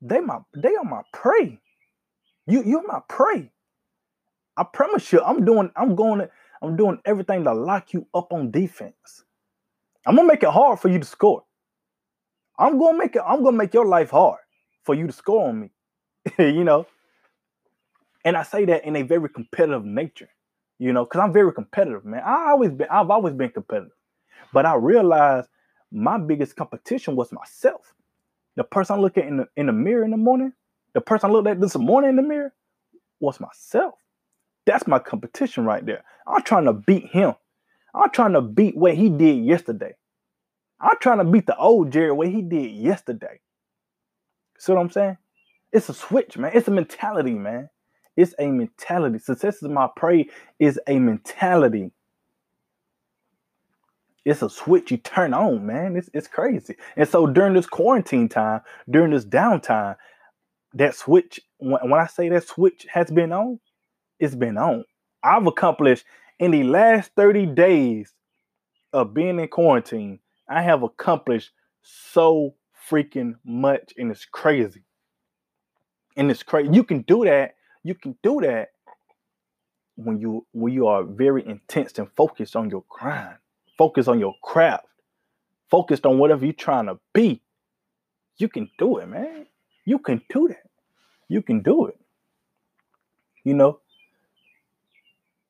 they 0.00 0.20
my 0.20 0.38
they 0.56 0.74
are 0.76 0.84
my 0.84 1.02
prey. 1.12 1.60
You 2.46 2.62
you're 2.64 2.86
my 2.86 3.00
prey. 3.08 3.52
I 4.56 4.64
promise 4.64 5.12
you, 5.12 5.22
I'm 5.22 5.44
doing, 5.44 5.70
I'm 5.76 5.94
going 5.94 6.18
to, 6.18 6.30
I'm 6.60 6.76
doing 6.76 6.98
everything 7.04 7.44
to 7.44 7.54
lock 7.54 7.92
you 7.92 8.08
up 8.12 8.32
on 8.32 8.50
defense. 8.50 9.24
I'm 10.04 10.16
gonna 10.16 10.26
make 10.26 10.42
it 10.42 10.48
hard 10.48 10.80
for 10.80 10.88
you 10.88 10.98
to 10.98 11.04
score. 11.04 11.44
I'm 12.58 12.78
gonna 12.78 12.98
make 12.98 13.14
it, 13.14 13.22
I'm 13.24 13.44
gonna 13.44 13.56
make 13.56 13.72
your 13.74 13.86
life 13.86 14.10
hard 14.10 14.40
for 14.82 14.94
you 14.94 15.06
to 15.06 15.12
score 15.12 15.48
on 15.48 15.60
me. 15.60 15.70
you 16.38 16.64
know. 16.64 16.86
And 18.24 18.36
I 18.36 18.42
say 18.42 18.64
that 18.64 18.84
in 18.84 18.96
a 18.96 19.02
very 19.02 19.28
competitive 19.28 19.84
nature, 19.84 20.28
you 20.78 20.92
know, 20.92 21.04
because 21.04 21.20
I'm 21.20 21.32
very 21.32 21.52
competitive, 21.52 22.04
man. 22.04 22.22
I 22.24 22.50
always 22.50 22.72
been, 22.72 22.88
I've 22.90 23.10
always 23.10 23.34
been 23.34 23.50
competitive. 23.50 23.92
But 24.52 24.66
I 24.66 24.74
realized 24.74 25.48
my 25.92 26.18
biggest 26.18 26.56
competition 26.56 27.16
was 27.16 27.32
myself. 27.32 27.94
The 28.56 28.64
person 28.64 28.96
I 28.96 28.98
look 29.00 29.16
at 29.18 29.26
in 29.26 29.38
the 29.38 29.48
in 29.56 29.66
the 29.66 29.72
mirror 29.72 30.04
in 30.04 30.10
the 30.10 30.16
morning, 30.16 30.52
the 30.94 31.00
person 31.00 31.30
I 31.30 31.32
looked 31.32 31.48
at 31.48 31.60
this 31.60 31.76
morning 31.76 32.10
in 32.10 32.16
the 32.16 32.22
mirror 32.22 32.52
was 33.20 33.40
myself. 33.40 33.94
That's 34.66 34.86
my 34.86 34.98
competition 34.98 35.64
right 35.64 35.84
there. 35.84 36.04
I'm 36.26 36.42
trying 36.42 36.66
to 36.66 36.72
beat 36.72 37.06
him. 37.06 37.34
I'm 37.94 38.10
trying 38.10 38.34
to 38.34 38.42
beat 38.42 38.76
what 38.76 38.94
he 38.94 39.08
did 39.08 39.44
yesterday. 39.44 39.94
I'm 40.80 40.96
trying 41.00 41.18
to 41.18 41.24
beat 41.24 41.46
the 41.46 41.56
old 41.56 41.90
Jerry 41.90 42.12
what 42.12 42.28
he 42.28 42.42
did 42.42 42.72
yesterday. 42.72 43.40
See 44.58 44.72
what 44.72 44.80
I'm 44.80 44.90
saying? 44.90 45.16
It's 45.72 45.88
a 45.88 45.94
switch, 45.94 46.36
man. 46.36 46.52
It's 46.54 46.68
a 46.68 46.72
mentality, 46.72 47.34
man. 47.34 47.70
It's 48.16 48.34
a 48.38 48.48
mentality. 48.48 49.18
Success 49.18 49.62
is 49.62 49.68
my 49.68 49.88
prey 49.96 50.28
is 50.58 50.78
a 50.86 50.98
mentality. 50.98 51.92
It's 54.28 54.42
a 54.42 54.50
switch 54.50 54.90
you 54.90 54.98
turn 54.98 55.32
on, 55.32 55.64
man. 55.64 55.96
It's, 55.96 56.10
it's 56.12 56.28
crazy. 56.28 56.76
And 56.96 57.08
so 57.08 57.26
during 57.26 57.54
this 57.54 57.66
quarantine 57.66 58.28
time, 58.28 58.60
during 58.90 59.12
this 59.12 59.24
downtime, 59.24 59.96
that 60.74 60.94
switch, 60.94 61.40
when, 61.56 61.80
when 61.90 61.98
I 61.98 62.06
say 62.06 62.28
that 62.28 62.46
switch 62.46 62.86
has 62.92 63.10
been 63.10 63.32
on, 63.32 63.58
it's 64.18 64.34
been 64.34 64.58
on. 64.58 64.84
I've 65.22 65.46
accomplished 65.46 66.04
in 66.38 66.50
the 66.50 66.62
last 66.62 67.12
30 67.16 67.46
days 67.46 68.12
of 68.92 69.14
being 69.14 69.38
in 69.40 69.48
quarantine, 69.48 70.18
I 70.46 70.60
have 70.60 70.82
accomplished 70.82 71.50
so 71.82 72.54
freaking 72.90 73.36
much, 73.46 73.94
and 73.96 74.10
it's 74.10 74.26
crazy. 74.26 74.82
And 76.18 76.30
it's 76.30 76.42
crazy. 76.42 76.70
You 76.70 76.84
can 76.84 77.00
do 77.00 77.24
that. 77.24 77.54
You 77.82 77.94
can 77.94 78.14
do 78.22 78.40
that 78.42 78.72
when 79.96 80.20
you 80.20 80.46
when 80.52 80.72
you 80.74 80.86
are 80.86 81.02
very 81.02 81.46
intense 81.46 81.98
and 81.98 82.10
focused 82.12 82.56
on 82.56 82.68
your 82.68 82.84
grind, 82.88 83.38
focused 83.78 84.08
on 84.08 84.18
your 84.18 84.34
craft, 84.42 84.86
focused 85.70 86.04
on 86.04 86.18
whatever 86.18 86.44
you're 86.44 86.52
trying 86.52 86.86
to 86.86 86.98
be. 87.14 87.40
You 88.36 88.48
can 88.48 88.68
do 88.78 88.98
it, 88.98 89.08
man. 89.08 89.46
You 89.84 89.98
can 89.98 90.20
do 90.28 90.48
that. 90.48 90.68
You 91.28 91.40
can 91.40 91.62
do 91.62 91.86
it. 91.86 91.98
You 93.44 93.54
know, 93.54 93.80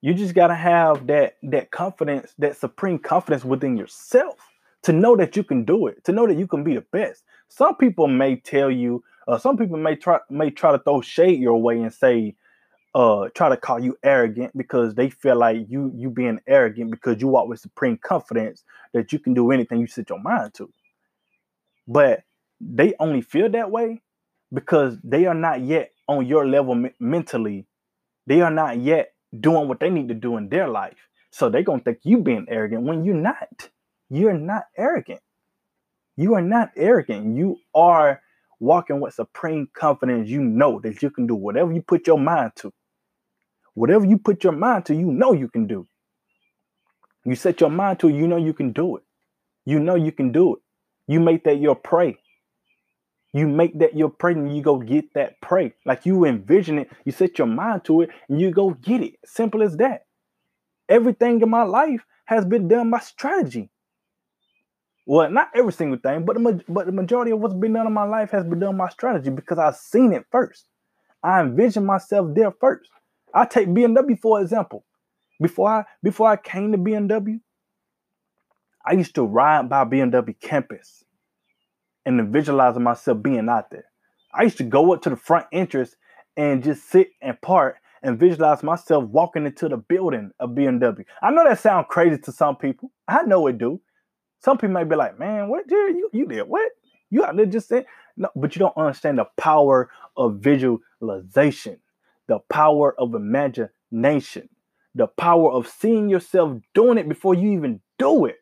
you 0.00 0.14
just 0.14 0.34
gotta 0.34 0.54
have 0.54 1.06
that 1.08 1.36
that 1.42 1.70
confidence, 1.70 2.34
that 2.38 2.56
supreme 2.56 2.98
confidence 2.98 3.44
within 3.44 3.76
yourself 3.76 4.36
to 4.82 4.92
know 4.92 5.16
that 5.16 5.36
you 5.36 5.42
can 5.42 5.64
do 5.64 5.88
it, 5.88 6.04
to 6.04 6.12
know 6.12 6.26
that 6.26 6.38
you 6.38 6.46
can 6.46 6.62
be 6.62 6.74
the 6.74 6.84
best. 6.92 7.24
Some 7.48 7.76
people 7.76 8.06
may 8.06 8.36
tell 8.36 8.70
you, 8.70 9.02
uh, 9.26 9.38
some 9.38 9.56
people 9.56 9.76
may 9.76 9.96
try 9.96 10.20
may 10.30 10.50
try 10.50 10.72
to 10.72 10.78
throw 10.78 11.00
shade 11.00 11.40
your 11.40 11.60
way 11.60 11.80
and 11.80 11.92
say, 11.92 12.36
uh, 12.94 13.28
try 13.34 13.48
to 13.48 13.56
call 13.56 13.78
you 13.80 13.96
arrogant 14.02 14.56
because 14.56 14.94
they 14.94 15.10
feel 15.10 15.36
like 15.36 15.66
you 15.68 15.92
you 15.94 16.10
being 16.10 16.40
arrogant 16.46 16.90
because 16.90 17.20
you 17.20 17.28
walk 17.28 17.48
with 17.48 17.60
supreme 17.60 17.98
confidence 17.98 18.64
that 18.94 19.12
you 19.12 19.18
can 19.18 19.34
do 19.34 19.50
anything 19.52 19.80
you 19.80 19.86
set 19.86 20.08
your 20.10 20.20
mind 20.20 20.54
to. 20.54 20.70
But 21.86 22.22
they 22.60 22.94
only 22.98 23.20
feel 23.22 23.50
that 23.50 23.70
way 23.70 24.02
because 24.52 24.98
they 25.04 25.26
are 25.26 25.34
not 25.34 25.60
yet 25.60 25.92
on 26.08 26.26
your 26.26 26.46
level 26.46 26.74
me- 26.74 26.94
mentally. 26.98 27.66
They 28.26 28.40
are 28.42 28.50
not 28.50 28.78
yet 28.78 29.12
doing 29.38 29.68
what 29.68 29.80
they 29.80 29.90
need 29.90 30.08
to 30.08 30.14
do 30.14 30.36
in 30.36 30.48
their 30.48 30.68
life. 30.68 31.08
So 31.30 31.50
they're 31.50 31.62
gonna 31.62 31.82
think 31.82 32.00
you 32.02 32.18
being 32.18 32.46
arrogant 32.48 32.84
when 32.84 33.04
you're 33.04 33.14
not. 33.14 33.70
You're 34.10 34.34
not 34.34 34.64
arrogant. 34.76 35.20
You 36.16 36.34
are 36.34 36.42
not 36.42 36.70
arrogant. 36.76 37.36
You 37.36 37.58
are 37.74 38.22
walking 38.60 39.00
with 39.00 39.14
supreme 39.14 39.68
confidence. 39.72 40.28
You 40.28 40.40
know 40.42 40.80
that 40.80 41.02
you 41.02 41.10
can 41.10 41.26
do 41.26 41.34
whatever 41.34 41.72
you 41.72 41.82
put 41.82 42.06
your 42.06 42.18
mind 42.18 42.52
to. 42.56 42.72
Whatever 43.78 44.06
you 44.06 44.18
put 44.18 44.42
your 44.42 44.54
mind 44.54 44.86
to, 44.86 44.94
you 44.94 45.06
know 45.06 45.32
you 45.32 45.48
can 45.48 45.68
do. 45.68 45.86
You 47.24 47.36
set 47.36 47.60
your 47.60 47.70
mind 47.70 48.00
to 48.00 48.08
you 48.08 48.26
know 48.26 48.36
you 48.36 48.52
can 48.52 48.72
do 48.72 48.96
it. 48.96 49.04
You 49.64 49.78
know 49.78 49.94
you 49.94 50.10
can 50.10 50.32
do 50.32 50.56
it. 50.56 50.62
You 51.06 51.20
make 51.20 51.44
that 51.44 51.60
your 51.60 51.76
prey. 51.76 52.16
You 53.32 53.46
make 53.46 53.78
that 53.78 53.96
your 53.96 54.10
prey 54.10 54.32
and 54.32 54.56
you 54.56 54.62
go 54.62 54.78
get 54.78 55.14
that 55.14 55.40
prey. 55.40 55.74
Like 55.86 56.06
you 56.06 56.24
envision 56.24 56.80
it, 56.80 56.90
you 57.04 57.12
set 57.12 57.38
your 57.38 57.46
mind 57.46 57.84
to 57.84 58.00
it, 58.00 58.10
and 58.28 58.40
you 58.40 58.50
go 58.50 58.70
get 58.70 59.00
it. 59.00 59.14
Simple 59.24 59.62
as 59.62 59.76
that. 59.76 60.06
Everything 60.88 61.40
in 61.40 61.48
my 61.48 61.62
life 61.62 62.04
has 62.24 62.44
been 62.44 62.66
done 62.66 62.90
by 62.90 62.98
strategy. 62.98 63.70
Well, 65.06 65.30
not 65.30 65.50
every 65.54 65.72
single 65.72 65.98
thing, 65.98 66.24
but 66.24 66.34
the, 66.34 66.64
but 66.68 66.86
the 66.86 66.92
majority 66.92 67.30
of 67.30 67.38
what's 67.38 67.54
been 67.54 67.74
done 67.74 67.86
in 67.86 67.92
my 67.92 68.04
life 68.04 68.32
has 68.32 68.44
been 68.44 68.58
done 68.58 68.76
by 68.76 68.88
strategy 68.88 69.30
because 69.30 69.58
I've 69.58 69.76
seen 69.76 70.12
it 70.12 70.24
first. 70.32 70.66
I 71.22 71.40
envision 71.40 71.86
myself 71.86 72.34
there 72.34 72.50
first. 72.50 72.90
I 73.34 73.44
take 73.44 73.68
BMW 73.68 74.18
for 74.18 74.40
example. 74.40 74.84
Before 75.40 75.70
I 75.70 75.84
before 76.02 76.28
I 76.28 76.36
came 76.36 76.72
to 76.72 76.78
BMW, 76.78 77.40
I 78.84 78.92
used 78.92 79.14
to 79.16 79.22
ride 79.24 79.68
by 79.68 79.84
BMW 79.84 80.38
campus 80.40 81.04
and 82.04 82.32
visualizing 82.32 82.82
myself 82.82 83.22
being 83.22 83.48
out 83.48 83.70
there. 83.70 83.84
I 84.32 84.42
used 84.42 84.58
to 84.58 84.64
go 84.64 84.92
up 84.92 85.02
to 85.02 85.10
the 85.10 85.16
front 85.16 85.46
entrance 85.52 85.94
and 86.36 86.62
just 86.62 86.88
sit 86.88 87.10
and 87.20 87.40
park 87.40 87.76
and 88.02 88.18
visualize 88.18 88.62
myself 88.62 89.04
walking 89.04 89.46
into 89.46 89.68
the 89.68 89.76
building 89.76 90.30
of 90.38 90.50
BMW. 90.50 91.04
I 91.22 91.30
know 91.30 91.44
that 91.44 91.58
sounds 91.58 91.86
crazy 91.88 92.18
to 92.18 92.32
some 92.32 92.56
people. 92.56 92.92
I 93.06 93.22
know 93.22 93.46
it 93.48 93.58
do. 93.58 93.80
Some 94.40 94.56
people 94.56 94.74
might 94.74 94.88
be 94.88 94.96
like, 94.96 95.18
man, 95.18 95.48
what, 95.48 95.68
Jerry? 95.68 95.94
You, 95.94 96.08
you 96.12 96.26
did 96.26 96.42
what? 96.42 96.70
You 97.10 97.24
out 97.24 97.36
there 97.36 97.46
just 97.46 97.68
saying, 97.68 97.84
no, 98.16 98.28
but 98.36 98.54
you 98.54 98.60
don't 98.60 98.76
understand 98.76 99.18
the 99.18 99.26
power 99.36 99.90
of 100.16 100.36
visualization, 100.36 101.78
the 102.28 102.38
power 102.50 102.94
of 102.98 103.14
imagination, 103.14 104.48
the 104.94 105.06
power 105.06 105.50
of 105.50 105.66
seeing 105.66 106.08
yourself 106.08 106.58
doing 106.74 106.98
it 106.98 107.08
before 107.08 107.34
you 107.34 107.52
even 107.52 107.80
do 107.98 108.26
it. 108.26 108.36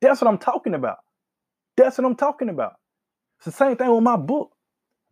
That's 0.00 0.20
what 0.20 0.28
I'm 0.28 0.38
talking 0.38 0.74
about. 0.74 0.98
That's 1.76 1.98
what 1.98 2.06
I'm 2.06 2.16
talking 2.16 2.48
about. 2.48 2.74
It's 3.38 3.46
the 3.46 3.52
same 3.52 3.76
thing 3.76 3.92
with 3.92 4.02
my 4.02 4.16
book. 4.16 4.50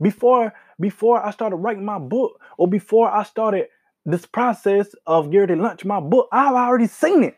Before 0.00 0.52
before 0.80 1.24
I 1.24 1.30
started 1.30 1.56
writing 1.56 1.84
my 1.84 1.98
book, 1.98 2.40
or 2.58 2.66
before 2.66 3.10
I 3.10 3.22
started 3.22 3.68
this 4.04 4.26
process 4.26 4.88
of 5.06 5.30
Garrett 5.30 5.56
Lunch, 5.56 5.84
my 5.84 6.00
book, 6.00 6.28
I've 6.32 6.54
already 6.54 6.88
seen 6.88 7.22
it. 7.22 7.36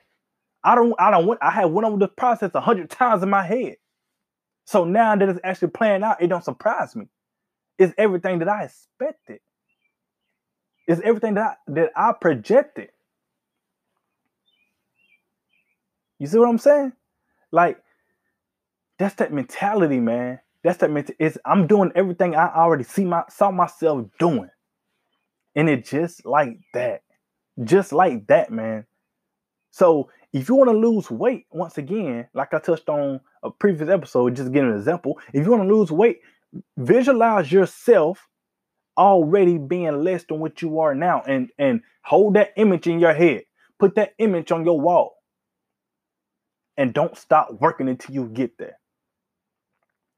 I 0.63 0.75
don't, 0.75 0.95
I 0.99 1.11
don't, 1.11 1.27
want 1.27 1.41
I 1.43 1.51
have 1.51 1.71
went 1.71 1.87
over 1.87 1.99
this 1.99 2.15
process 2.17 2.53
a 2.55 2.61
hundred 2.61 2.89
times 2.89 3.23
in 3.23 3.29
my 3.29 3.45
head. 3.45 3.77
So 4.65 4.85
now 4.85 5.15
that 5.15 5.29
it's 5.29 5.41
actually 5.45 5.69
playing 5.69 6.03
out, 6.03 6.23
it 6.23 6.29
don't 6.29 6.43
surprise 6.43 6.97
me. 6.97 7.07
It's 7.79 7.93
everything 7.99 8.39
that 8.39 8.49
I 8.49 8.65
expected. 8.65 9.41
It's 10.87 11.01
everything 11.05 11.35
that 11.35 11.59
I, 11.69 11.73
that 11.73 11.91
I 11.97 12.13
projected. 12.13 12.91
You 16.19 16.27
see 16.27 16.39
what 16.39 16.49
I'm 16.49 16.59
saying? 16.59 16.93
Like 17.51 17.79
that's 18.99 19.15
that 19.17 19.33
mentality, 19.33 20.01
man. 20.01 20.41
That's 20.63 20.79
that 20.79 20.91
mentality. 20.91 21.25
Is 21.25 21.39
I'm 21.45 21.67
doing 21.67 21.93
everything 21.95 22.35
I 22.35 22.49
already 22.55 22.85
see 22.85 23.05
my 23.05 23.25
saw 23.29 23.51
myself 23.51 24.07
doing, 24.19 24.51
and 25.55 25.69
it 25.69 25.85
just 25.85 26.25
like 26.25 26.59
that, 26.75 27.03
just 27.63 27.93
like 27.93 28.27
that, 28.29 28.51
man. 28.51 28.87
So 29.71 30.11
if 30.33 30.49
you 30.49 30.55
want 30.55 30.71
to 30.71 30.77
lose 30.77 31.11
weight, 31.11 31.47
once 31.51 31.79
again, 31.79 32.29
like 32.35 32.55
I 32.55 32.59
touched 32.59 32.89
on 32.89 33.21
a 33.43 33.51
previous 33.51 33.89
episode, 33.89 34.37
just 34.37 34.53
give 34.53 34.65
an 34.65 34.77
example. 34.77 35.19
If 35.33 35.45
you 35.45 35.51
want 35.51 35.69
to 35.69 35.75
lose 35.75 35.91
weight, 35.91 36.21
visualize 36.77 37.51
yourself 37.51 38.29
already 38.97 39.59
being 39.59 40.03
less 40.03 40.25
than 40.25 40.41
what 40.41 40.63
you 40.63 40.81
are 40.81 40.95
now, 40.95 41.23
and 41.27 41.51
and 41.59 41.83
hold 42.03 42.35
that 42.35 42.53
image 42.57 42.87
in 42.87 43.01
your 43.01 43.15
head. 43.15 43.43
Put 43.79 43.97
that 43.97 44.15
image 44.19 44.53
on 44.53 44.65
your 44.65 44.81
wall, 44.81 45.17
and 46.77 46.93
don't 46.95 47.17
stop 47.17 47.51
working 47.61 47.89
until 47.89 48.15
you 48.15 48.27
get 48.27 48.57
there. 48.59 48.79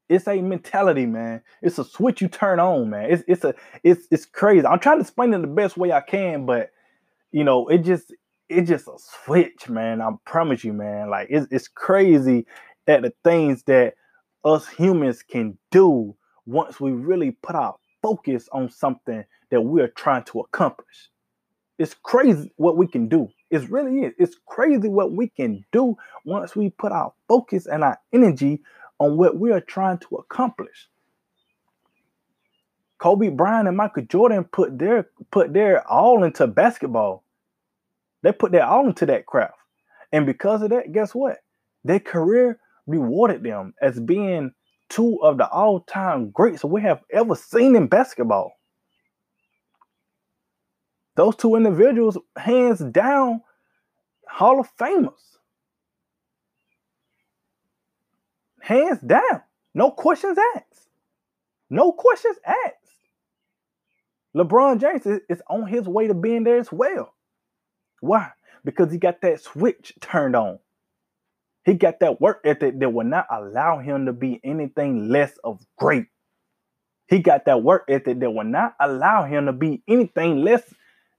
It's 0.09 0.27
a 0.27 0.41
mentality, 0.41 1.05
man. 1.05 1.41
It's 1.61 1.79
a 1.79 1.83
switch 1.83 2.21
you 2.21 2.29
turn 2.29 2.59
on, 2.59 2.89
man. 2.89 3.11
It's 3.11 3.23
it's 3.27 3.43
a 3.43 3.53
it's 3.83 4.07
it's 4.11 4.25
crazy. 4.25 4.65
I'm 4.65 4.79
trying 4.79 4.97
to 4.97 5.01
explain 5.01 5.33
it 5.33 5.41
the 5.41 5.47
best 5.47 5.77
way 5.77 5.91
I 5.91 6.01
can, 6.01 6.45
but 6.45 6.69
you 7.31 7.43
know, 7.43 7.67
it 7.67 7.79
just 7.79 8.13
it's 8.49 8.69
just 8.69 8.87
a 8.87 8.97
switch, 8.97 9.67
man. 9.67 10.01
I 10.01 10.11
promise 10.25 10.63
you, 10.63 10.73
man. 10.73 11.09
Like 11.09 11.27
it's 11.29 11.47
it's 11.51 11.67
crazy 11.67 12.45
at 12.87 13.01
the 13.01 13.13
things 13.23 13.63
that 13.63 13.95
us 14.45 14.67
humans 14.67 15.23
can 15.23 15.57
do 15.71 16.15
once 16.45 16.79
we 16.79 16.91
really 16.91 17.31
put 17.31 17.55
our 17.55 17.75
focus 18.07 18.47
on 18.53 18.69
something 18.69 19.25
that 19.49 19.61
we're 19.61 19.89
trying 19.89 20.23
to 20.23 20.39
accomplish. 20.39 21.09
It's 21.77 21.93
crazy 21.93 22.49
what 22.55 22.77
we 22.77 22.87
can 22.87 23.09
do. 23.09 23.27
It 23.49 23.69
really 23.69 23.99
is. 24.05 24.13
It's 24.17 24.37
crazy 24.45 24.87
what 24.87 25.11
we 25.11 25.27
can 25.27 25.65
do 25.73 25.97
once 26.23 26.55
we 26.55 26.69
put 26.69 26.93
our 26.93 27.11
focus 27.27 27.67
and 27.67 27.83
our 27.83 27.99
energy 28.13 28.61
on 28.97 29.17
what 29.17 29.37
we 29.37 29.51
are 29.51 29.59
trying 29.59 29.97
to 29.97 30.15
accomplish. 30.15 30.87
Kobe 32.97 33.27
Bryant 33.27 33.67
and 33.67 33.75
Michael 33.75 34.03
Jordan 34.03 34.45
put 34.45 34.79
their 34.79 35.09
put 35.29 35.53
their 35.53 35.85
all 35.85 36.23
into 36.23 36.47
basketball. 36.47 37.25
They 38.23 38.31
put 38.31 38.53
their 38.53 38.65
all 38.65 38.87
into 38.87 39.05
that 39.07 39.25
craft. 39.25 39.57
And 40.13 40.25
because 40.25 40.61
of 40.61 40.69
that, 40.69 40.93
guess 40.93 41.13
what? 41.13 41.39
Their 41.83 41.99
career 41.99 42.57
rewarded 42.87 43.43
them 43.43 43.73
as 43.81 43.99
being 43.99 44.53
two 44.89 45.21
of 45.21 45.37
the 45.37 45.47
all-time 45.49 46.29
greats 46.31 46.63
we 46.63 46.81
have 46.81 47.01
ever 47.11 47.35
seen 47.35 47.75
in 47.75 47.87
basketball. 47.87 48.53
Those 51.15 51.35
two 51.35 51.55
individuals, 51.55 52.17
hands 52.35 52.79
down, 52.79 53.41
Hall 54.27 54.59
of 54.59 54.67
Famers. 54.77 55.37
Hands 58.61 58.99
down. 58.99 59.41
No 59.73 59.91
questions 59.91 60.37
asked. 60.55 60.89
No 61.69 61.91
questions 61.91 62.37
asked. 62.45 62.75
LeBron 64.35 64.79
James 64.79 65.05
is 65.29 65.41
on 65.49 65.67
his 65.67 65.87
way 65.87 66.07
to 66.07 66.13
being 66.13 66.43
there 66.43 66.59
as 66.59 66.71
well. 66.71 67.13
Why? 68.01 68.29
Because 68.63 68.91
he 68.91 68.97
got 68.97 69.21
that 69.21 69.41
switch 69.41 69.93
turned 69.99 70.35
on. 70.35 70.59
He 71.67 71.73
got 71.73 71.99
that 71.99 72.21
work 72.21 72.39
ethic 72.45 72.79
that 72.79 72.93
will 72.93 73.05
not 73.05 73.27
allow 73.29 73.79
him 73.79 74.05
to 74.05 74.13
be 74.13 74.39
anything 74.41 75.09
less 75.09 75.33
of 75.43 75.59
great. 75.77 76.05
He 77.09 77.19
got 77.19 77.43
that 77.43 77.61
work 77.61 77.83
ethic 77.89 78.21
that 78.21 78.31
will 78.31 78.45
not 78.45 78.75
allow 78.79 79.25
him 79.25 79.47
to 79.47 79.51
be 79.51 79.83
anything 79.85 80.45
less 80.45 80.63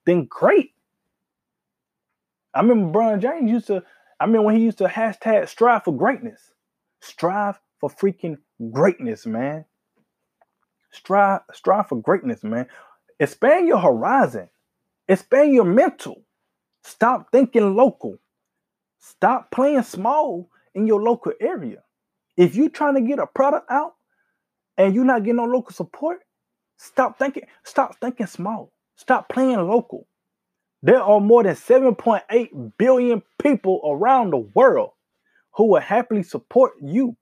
than 0.07 0.25
great. 0.25 0.71
I 2.55 2.63
remember 2.63 2.99
LeBron 2.99 3.21
James 3.21 3.51
used 3.51 3.67
to, 3.67 3.83
I 4.19 4.25
mean, 4.25 4.43
when 4.43 4.57
he 4.57 4.63
used 4.63 4.79
to 4.79 4.87
hashtag 4.87 5.47
strive 5.51 5.85
for 5.85 5.95
greatness. 5.95 6.41
Strive 7.03 7.61
for 7.79 7.91
freaking 7.91 8.39
greatness, 8.73 9.27
man. 9.27 9.67
Strive, 10.93 11.43
strive 11.53 11.89
for 11.89 12.01
greatness, 12.01 12.43
man. 12.43 12.69
Expand 13.21 13.69
your 13.69 13.81
horizon. 13.81 14.49
Expand 15.09 15.53
your 15.53 15.67
mental. 15.67 16.23
Stop 16.85 17.31
thinking 17.33 17.77
local. 17.77 18.19
Stop 18.99 19.51
playing 19.51 19.83
small 19.83 20.51
in 20.75 20.87
your 20.87 21.03
local 21.03 21.33
area. 21.41 21.83
If 22.37 22.55
you're 22.55 22.71
trying 22.71 22.95
to 22.95 23.01
get 23.01 23.19
a 23.19 23.27
product 23.27 23.71
out 23.71 23.95
and 24.77 24.95
you're 24.95 25.05
not 25.05 25.23
getting 25.23 25.37
no 25.37 25.45
local 25.45 25.73
support, 25.73 26.21
stop 26.77 27.19
thinking, 27.19 27.45
stop 27.65 27.97
thinking 28.01 28.27
small. 28.27 28.73
Stop 28.97 29.29
playing 29.29 29.59
local. 29.67 30.07
There 30.83 31.03
are 31.03 31.21
more 31.21 31.43
than 31.43 31.55
7.8 31.55 32.73
billion 32.79 33.23
people 33.41 33.81
around 33.85 34.31
the 34.31 34.39
world 34.39 34.91
who 35.55 35.69
will 35.71 35.81
happily 35.81 36.23
support 36.23 36.73
you 36.81 37.17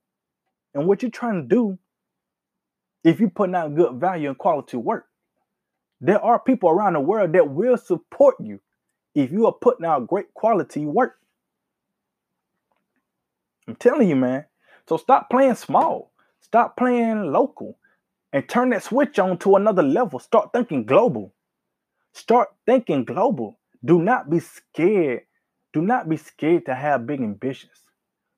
and 0.73 0.87
what 0.87 1.01
you're 1.01 1.11
trying 1.11 1.41
to 1.41 1.47
do 1.47 1.77
if 3.03 3.19
you're 3.19 3.29
putting 3.29 3.55
out 3.55 3.75
good 3.75 3.99
value 3.99 4.29
and 4.29 4.37
quality 4.37 4.77
work. 4.77 5.05
There 5.99 6.23
are 6.23 6.39
people 6.39 6.69
around 6.69 6.93
the 6.93 6.99
world 6.99 7.33
that 7.33 7.49
will 7.49 7.77
support 7.77 8.35
you 8.39 8.59
if 9.15 9.31
you 9.31 9.47
are 9.47 9.53
putting 9.53 9.85
out 9.85 10.07
great 10.07 10.31
quality 10.35 10.85
work. 10.85 11.15
I'm 13.67 13.75
telling 13.75 14.09
you, 14.09 14.15
man. 14.15 14.45
So 14.87 14.97
stop 14.97 15.29
playing 15.29 15.55
small. 15.55 16.11
Stop 16.41 16.77
playing 16.77 17.31
local 17.31 17.77
and 18.31 18.47
turn 18.47 18.69
that 18.69 18.83
switch 18.83 19.19
on 19.19 19.37
to 19.39 19.55
another 19.55 19.83
level. 19.83 20.19
Start 20.19 20.51
thinking 20.53 20.85
global. 20.85 21.33
Start 22.13 22.49
thinking 22.65 23.03
global. 23.03 23.59
Do 23.83 24.01
not 24.01 24.29
be 24.29 24.39
scared. 24.39 25.21
Do 25.73 25.81
not 25.81 26.07
be 26.07 26.17
scared 26.17 26.65
to 26.65 26.75
have 26.75 27.05
big 27.05 27.21
ambitions. 27.21 27.73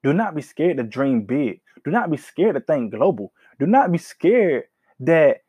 Do 0.04 0.14
not 0.14 0.36
be 0.36 0.42
scared 0.42 0.78
to 0.78 0.84
dream 0.84 1.24
big. 1.24 1.62
Do 1.86 1.92
not 1.92 2.10
be 2.10 2.18
scared 2.18 2.56
to 2.56 2.62
think 2.62 2.94
global. 2.94 3.32
Do 3.60 3.66
not 3.66 3.92
be 3.92 3.98
scared 3.98 4.64
that 5.02 5.42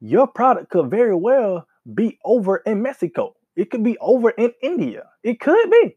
your 0.00 0.26
product 0.26 0.70
could 0.70 0.90
very 0.90 1.14
well 1.14 1.66
be 1.94 2.18
over 2.24 2.58
in 2.58 2.82
Mexico. 2.82 3.34
It 3.54 3.70
could 3.70 3.84
be 3.84 3.98
over 3.98 4.30
in 4.30 4.52
India. 4.62 5.04
It 5.22 5.40
could 5.40 5.70
be. 5.70 5.96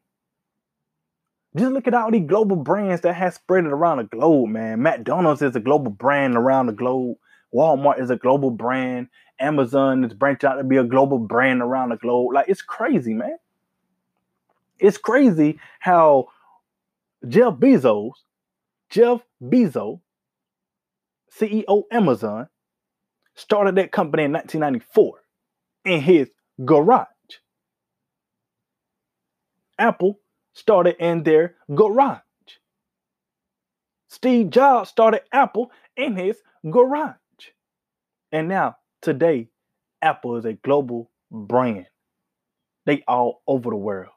Just 1.55 1.71
look 1.71 1.87
at 1.87 1.93
all 1.93 2.11
these 2.11 2.27
global 2.27 2.57
brands 2.57 3.01
that 3.01 3.13
has 3.13 3.35
spread 3.35 3.65
it 3.65 3.71
around 3.71 3.97
the 3.97 4.03
globe, 4.03 4.49
man. 4.49 4.81
McDonald's 4.81 5.41
is 5.41 5.55
a 5.55 5.61
global 5.61 5.91
brand 5.91 6.35
around 6.35 6.65
the 6.65 6.73
globe. 6.73 7.17
Walmart 7.53 8.01
is 8.01 8.09
a 8.09 8.17
global 8.17 8.51
brand. 8.51 9.07
Amazon 9.39 10.03
is 10.03 10.13
branching 10.13 10.49
out 10.49 10.55
to 10.55 10.63
be 10.65 10.75
a 10.75 10.83
global 10.83 11.17
brand 11.17 11.61
around 11.61 11.89
the 11.89 11.97
globe. 11.97 12.33
Like 12.33 12.49
it's 12.49 12.61
crazy, 12.61 13.13
man. 13.13 13.37
It's 14.79 14.97
crazy 14.97 15.59
how 15.79 16.27
Jeff 17.25 17.53
Bezos, 17.53 18.11
Jeff 18.89 19.21
Bezos, 19.41 20.01
CEO 21.39 21.83
Amazon, 21.91 22.49
started 23.35 23.75
that 23.75 23.93
company 23.93 24.23
in 24.23 24.33
1994 24.33 25.21
in 25.85 26.01
his 26.01 26.29
garage. 26.65 27.07
Apple 29.79 30.19
started 30.55 30.95
in 30.99 31.21
their 31.23 31.55
garage. 31.73 32.21
Steve 34.07 34.49
Jobs 34.49 34.89
started 34.89 35.21
Apple 35.31 35.71
in 35.95 36.15
his 36.15 36.37
garage. 36.67 37.15
And 38.31 38.47
now, 38.47 38.77
today, 39.01 39.49
Apple 40.01 40.37
is 40.37 40.45
a 40.45 40.53
global 40.53 41.11
brand. 41.29 41.85
They 42.85 43.03
all 43.07 43.43
over 43.45 43.69
the 43.69 43.75
world. 43.75 44.11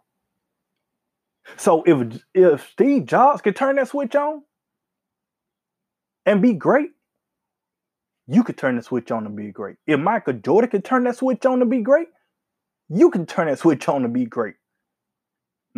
So 1.57 1.83
if 1.85 2.23
if 2.35 2.71
Steve 2.71 3.07
Jobs 3.07 3.41
could 3.41 3.57
turn 3.57 3.77
that 3.77 3.89
switch 3.89 4.15
on 4.15 4.43
and 6.27 6.43
be 6.43 6.53
great, 6.53 6.91
you 8.27 8.45
could 8.45 8.59
turn 8.59 8.77
the 8.77 8.83
switch 8.83 9.11
on 9.11 9.25
to 9.25 9.31
be 9.31 9.51
great. 9.51 9.77
If 9.87 9.99
Michael 9.99 10.35
Jordan 10.35 10.71
could 10.71 10.85
turn 10.85 11.05
that 11.05 11.17
switch 11.17 11.47
on 11.47 11.61
to 11.61 11.65
be 11.65 11.81
great, 11.81 12.09
you 12.91 13.11
can 13.11 13.25
turn 13.25 13.47
that 13.47 13.59
switch 13.59 13.89
on 13.89 14.03
to 14.03 14.09
be 14.09 14.27
great. 14.27 14.57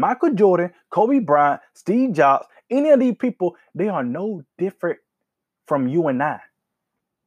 Michael 0.00 0.32
Jordan, 0.32 0.72
Kobe 0.88 1.18
Bryant, 1.18 1.60
Steve 1.74 2.12
Jobs, 2.12 2.46
any 2.70 2.90
of 2.90 3.00
these 3.00 3.16
people, 3.16 3.56
they 3.74 3.88
are 3.88 4.02
no 4.02 4.42
different 4.56 4.98
from 5.66 5.86
you 5.86 6.08
and 6.08 6.22
I. 6.22 6.40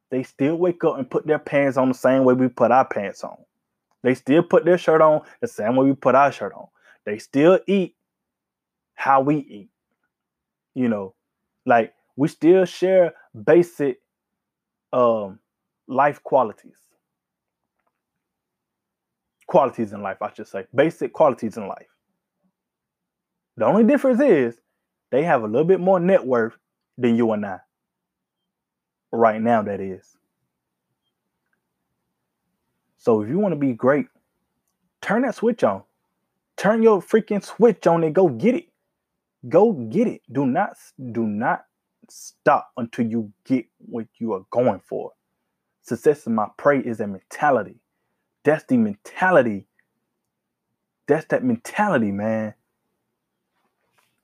They 0.10 0.24
still 0.24 0.56
wake 0.56 0.84
up 0.84 0.98
and 0.98 1.10
put 1.10 1.26
their 1.26 1.40
pants 1.40 1.78
on 1.78 1.90
the 1.90 1.94
same 1.94 2.24
way 2.24 2.34
we 2.34 2.48
put 2.48 2.72
our 2.72 2.86
pants 2.86 3.24
on. 3.24 3.38
They 4.04 4.16
still 4.16 4.44
put 4.44 4.66
their 4.66 4.78
shirt 4.78 5.02
on 5.02 5.22
the 5.40 5.48
same 5.48 5.76
way 5.76 5.86
we 5.86 5.94
put 5.94 6.16
our 6.16 6.32
shirt 6.32 6.54
on. 6.54 6.68
They 7.06 7.20
still 7.20 7.60
eat 7.68 7.96
how 8.96 9.22
we 9.22 9.38
eat. 9.38 9.70
You 10.74 10.90
know, 10.90 11.14
like 11.66 11.94
we 12.16 12.28
still 12.28 12.66
share 12.66 13.14
basic 13.44 14.00
um 14.92 15.40
life 15.88 16.22
qualities. 16.24 16.78
Qualities 19.48 19.94
in 19.94 20.02
life, 20.02 20.22
I 20.22 20.34
should 20.34 20.48
say. 20.48 20.66
Basic 20.74 21.14
qualities 21.14 21.58
in 21.58 21.68
life. 21.68 21.93
The 23.58 23.66
only 23.66 23.84
difference 23.84 24.20
is 24.20 24.60
they 25.12 25.24
have 25.24 25.44
a 25.44 25.48
little 25.48 25.68
bit 25.68 25.80
more 25.80 26.00
net 26.00 26.26
worth 26.26 26.58
than 26.98 27.16
you 27.16 27.32
and 27.32 27.46
I. 27.46 27.60
Right 29.12 29.42
now, 29.42 29.62
that 29.62 29.80
is. 29.80 30.18
So 32.98 33.22
if 33.22 33.30
you 33.30 33.38
want 33.38 33.54
to 33.54 33.60
be 33.60 33.74
great, 33.74 34.08
turn 35.02 35.24
that 35.24 35.36
switch 35.36 35.64
on. 35.64 35.84
Turn 36.56 36.82
your 36.82 37.02
freaking 37.02 37.44
switch 37.44 37.86
on 37.86 38.04
and 38.04 38.16
go 38.16 38.30
get 38.30 38.56
it. 38.56 38.70
Go 39.48 39.74
get 39.74 40.08
it. 40.08 40.22
Do 40.32 40.46
not 40.46 40.78
do 41.12 41.28
not 41.28 41.66
stop 42.10 42.72
until 42.78 43.06
you 43.06 43.34
get 43.46 43.66
what 43.78 44.08
you 44.18 44.34
are 44.34 44.46
going 44.50 44.80
for. 44.80 45.12
Success 45.82 46.26
in 46.28 46.36
my 46.36 46.48
prey 46.58 46.80
is 46.80 47.02
a 47.02 47.08
mentality. 47.08 47.82
That's 48.44 48.64
the 48.64 48.78
mentality. 48.78 49.68
That's 51.08 51.26
that 51.26 51.44
mentality, 51.44 52.12
man. 52.12 52.54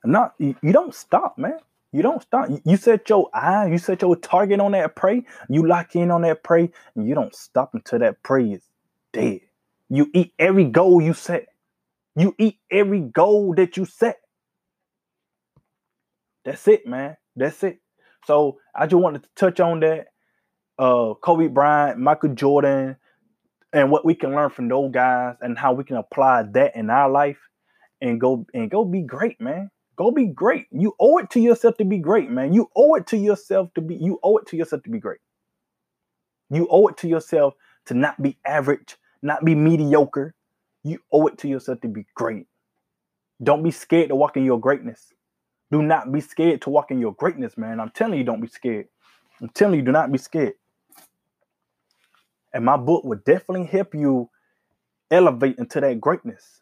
Not 0.03 0.33
you, 0.39 0.55
you 0.61 0.71
don't 0.71 0.93
stop, 0.95 1.37
man. 1.37 1.59
You 1.91 2.03
don't 2.03 2.21
stop. 2.21 2.49
You, 2.65 2.77
set 2.77 3.09
your 3.09 3.29
eye, 3.33 3.67
you 3.67 3.79
set 3.79 4.03
your 4.03 4.15
target 4.15 4.59
on 4.59 4.73
that 4.73 4.95
prey, 4.95 5.23
you 5.49 5.67
lock 5.67 5.95
in 5.95 6.11
on 6.11 6.21
that 6.21 6.43
prey, 6.43 6.69
and 6.95 7.07
you 7.07 7.15
don't 7.15 7.35
stop 7.35 7.73
until 7.73 7.99
that 7.99 8.21
prey 8.21 8.51
is 8.51 8.61
dead. 9.11 9.41
You 9.89 10.09
eat 10.13 10.33
every 10.37 10.65
goal 10.65 11.01
you 11.01 11.13
set. 11.13 11.47
You 12.15 12.35
eat 12.37 12.59
every 12.69 12.99
goal 12.99 13.55
that 13.55 13.75
you 13.75 13.85
set. 13.85 14.17
That's 16.45 16.67
it, 16.67 16.85
man. 16.85 17.17
That's 17.35 17.63
it. 17.63 17.79
So 18.25 18.59
I 18.75 18.85
just 18.85 19.01
wanted 19.01 19.23
to 19.23 19.29
touch 19.35 19.59
on 19.59 19.79
that. 19.79 20.07
Uh, 20.77 21.13
Kobe 21.15 21.47
Bryant, 21.47 21.99
Michael 21.99 22.35
Jordan, 22.35 22.95
and 23.73 23.91
what 23.91 24.05
we 24.05 24.15
can 24.15 24.31
learn 24.31 24.49
from 24.49 24.69
those 24.69 24.91
guys 24.91 25.35
and 25.41 25.57
how 25.57 25.73
we 25.73 25.83
can 25.83 25.97
apply 25.97 26.43
that 26.53 26.75
in 26.75 26.89
our 26.89 27.09
life 27.09 27.39
and 27.99 28.21
go 28.21 28.45
and 28.53 28.71
go 28.71 28.85
be 28.85 29.01
great, 29.01 29.41
man. 29.41 29.71
Go 29.99 30.11
be 30.11 30.27
great. 30.27 30.67
You 30.71 30.95
owe 30.97 31.17
it 31.17 31.29
to 31.31 31.41
yourself 31.41 31.75
to 31.75 31.83
be 31.83 31.97
great, 31.97 32.31
man. 32.31 32.53
You 32.53 32.71
owe 32.73 32.95
it 32.95 33.05
to 33.07 33.17
yourself 33.17 33.73
to 33.73 33.81
be 33.81 33.95
you 33.95 34.17
owe 34.23 34.37
it 34.37 34.47
to 34.47 34.55
yourself 34.55 34.81
to 34.83 34.89
be 34.89 34.97
great. 34.97 35.19
You 36.49 36.69
owe 36.71 36.87
it 36.87 36.95
to 36.99 37.09
yourself 37.09 37.55
to 37.87 37.93
not 37.93 38.21
be 38.21 38.37
average, 38.45 38.95
not 39.21 39.43
be 39.43 39.55
mediocre. 39.55 40.33
You 40.85 40.99
owe 41.11 41.27
it 41.27 41.37
to 41.39 41.49
yourself 41.49 41.81
to 41.81 41.89
be 41.89 42.05
great. 42.15 42.47
Don't 43.43 43.61
be 43.61 43.71
scared 43.71 44.07
to 44.07 44.15
walk 44.15 44.37
in 44.37 44.45
your 44.45 44.57
greatness. 44.57 45.11
Do 45.69 45.81
not 45.81 46.13
be 46.13 46.21
scared 46.21 46.61
to 46.61 46.69
walk 46.69 46.91
in 46.91 46.99
your 47.01 47.13
greatness, 47.13 47.57
man. 47.57 47.81
I'm 47.81 47.91
telling 47.91 48.17
you, 48.17 48.23
don't 48.23 48.39
be 48.39 48.47
scared. 48.47 48.87
I'm 49.41 49.49
telling 49.49 49.81
you, 49.81 49.85
do 49.85 49.91
not 49.91 50.13
be 50.13 50.17
scared. 50.17 50.53
And 52.53 52.63
my 52.63 52.77
book 52.77 53.03
would 53.03 53.25
definitely 53.25 53.65
help 53.65 53.93
you 53.93 54.29
elevate 55.11 55.57
into 55.57 55.81
that 55.81 55.99
greatness. 55.99 56.61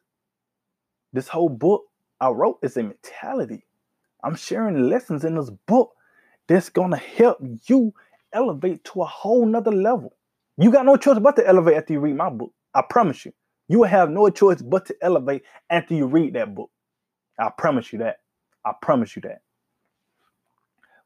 This 1.13 1.27
whole 1.27 1.49
book 1.49 1.83
I 2.19 2.29
wrote 2.29 2.59
is 2.63 2.77
a 2.77 2.83
mentality. 2.83 3.63
I'm 4.23 4.35
sharing 4.35 4.89
lessons 4.89 5.23
in 5.23 5.35
this 5.35 5.49
book 5.49 5.93
that's 6.47 6.69
gonna 6.69 6.97
help 6.97 7.37
you 7.67 7.93
elevate 8.33 8.83
to 8.85 9.01
a 9.01 9.05
whole 9.05 9.45
nother 9.45 9.71
level. 9.71 10.13
You 10.57 10.71
got 10.71 10.85
no 10.85 10.97
choice 10.97 11.19
but 11.19 11.35
to 11.35 11.47
elevate 11.47 11.77
after 11.77 11.93
you 11.93 11.99
read 11.99 12.15
my 12.15 12.29
book. 12.29 12.53
I 12.73 12.83
promise 12.89 13.25
you. 13.25 13.33
You 13.67 13.79
will 13.79 13.87
have 13.87 14.09
no 14.09 14.29
choice 14.29 14.61
but 14.61 14.85
to 14.87 14.95
elevate 15.01 15.43
after 15.69 15.93
you 15.93 16.07
read 16.07 16.33
that 16.33 16.55
book. 16.55 16.71
I 17.39 17.49
promise 17.55 17.91
you 17.93 17.99
that. 17.99 18.17
I 18.65 18.73
promise 18.81 19.15
you 19.15 19.21
that. 19.23 19.41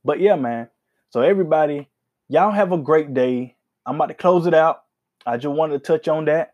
But 0.03 0.19
yeah, 0.19 0.35
man. 0.35 0.69
So 1.09 1.21
everybody, 1.21 1.89
y'all 2.29 2.51
have 2.51 2.71
a 2.71 2.77
great 2.77 3.13
day. 3.13 3.57
I'm 3.85 3.95
about 3.95 4.07
to 4.07 4.13
close 4.13 4.47
it 4.47 4.53
out. 4.53 4.83
I 5.25 5.37
just 5.37 5.53
wanted 5.53 5.73
to 5.73 5.79
touch 5.79 6.07
on 6.07 6.25
that. 6.25 6.53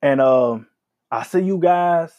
And 0.00 0.20
um, 0.20 0.66
I'll 1.10 1.24
see 1.24 1.40
you 1.40 1.58
guys 1.58 2.12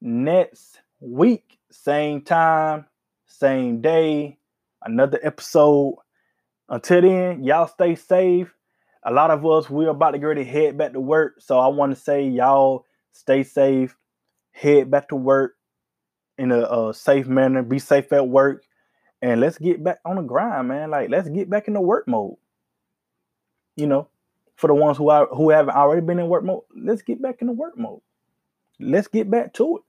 next 0.00 0.80
week, 1.00 1.58
same 1.70 2.22
time, 2.22 2.86
same 3.26 3.80
day, 3.80 4.38
another 4.82 5.18
episode. 5.22 5.96
Until 6.68 7.02
then, 7.02 7.44
y'all 7.44 7.66
stay 7.66 7.94
safe. 7.94 8.54
A 9.02 9.12
lot 9.12 9.30
of 9.30 9.44
us, 9.46 9.70
we're 9.70 9.88
about 9.88 10.12
to 10.12 10.18
get 10.18 10.26
ready 10.26 10.44
to 10.44 10.50
head 10.50 10.76
back 10.76 10.92
to 10.92 11.00
work. 11.00 11.36
So 11.38 11.58
I 11.58 11.68
want 11.68 11.94
to 11.94 12.00
say, 12.00 12.28
y'all 12.28 12.84
stay 13.12 13.42
safe, 13.42 13.96
head 14.52 14.90
back 14.90 15.08
to 15.08 15.16
work 15.16 15.56
in 16.38 16.52
a, 16.52 16.60
a 16.60 16.94
safe 16.94 17.26
manner, 17.26 17.62
be 17.62 17.78
safe 17.78 18.12
at 18.12 18.28
work, 18.28 18.64
and 19.22 19.40
let's 19.40 19.58
get 19.58 19.82
back 19.82 19.98
on 20.04 20.16
the 20.16 20.22
grind, 20.22 20.68
man. 20.68 20.90
Like, 20.90 21.10
let's 21.10 21.28
get 21.28 21.50
back 21.50 21.68
in 21.68 21.74
the 21.74 21.80
work 21.80 22.08
mode. 22.08 22.36
You 23.76 23.86
know, 23.86 24.08
for 24.56 24.66
the 24.66 24.74
ones 24.74 24.98
who 24.98 25.08
are 25.10 25.26
who 25.26 25.50
haven't 25.50 25.74
already 25.74 26.02
been 26.02 26.18
in 26.18 26.28
work 26.28 26.44
mode, 26.44 26.62
let's 26.74 27.02
get 27.02 27.20
back 27.20 27.36
in 27.40 27.46
the 27.46 27.52
work 27.52 27.78
mode. 27.78 28.00
Let's 28.78 29.08
get 29.08 29.30
back 29.30 29.52
to 29.54 29.78
it. 29.78 29.82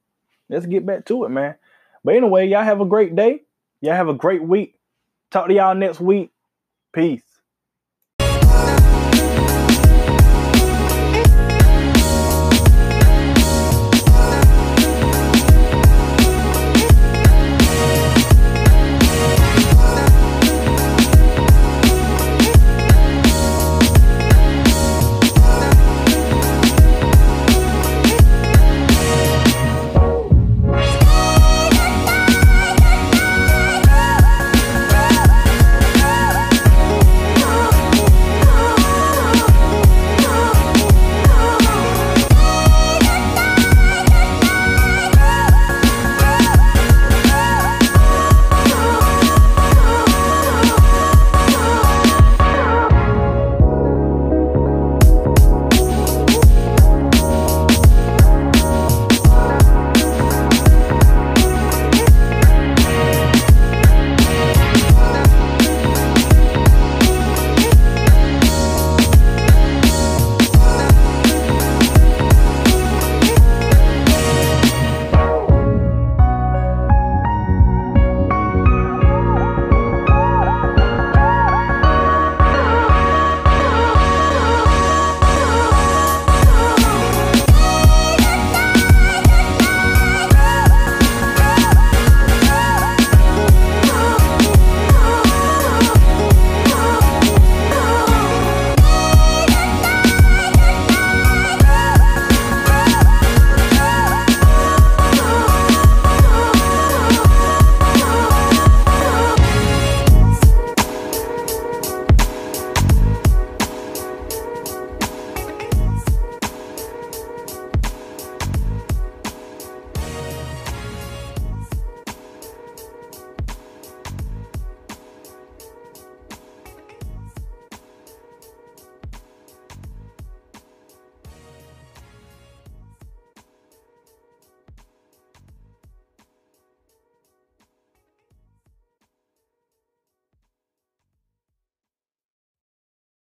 Let's 0.51 0.65
get 0.65 0.85
back 0.85 1.05
to 1.05 1.23
it, 1.23 1.29
man. 1.29 1.55
But 2.03 2.15
anyway, 2.15 2.47
y'all 2.47 2.63
have 2.63 2.81
a 2.81 2.85
great 2.85 3.15
day. 3.15 3.43
Y'all 3.79 3.95
have 3.95 4.09
a 4.09 4.13
great 4.13 4.43
week. 4.43 4.75
Talk 5.31 5.47
to 5.47 5.53
y'all 5.53 5.73
next 5.73 6.01
week. 6.01 6.31
Peace. 6.93 7.23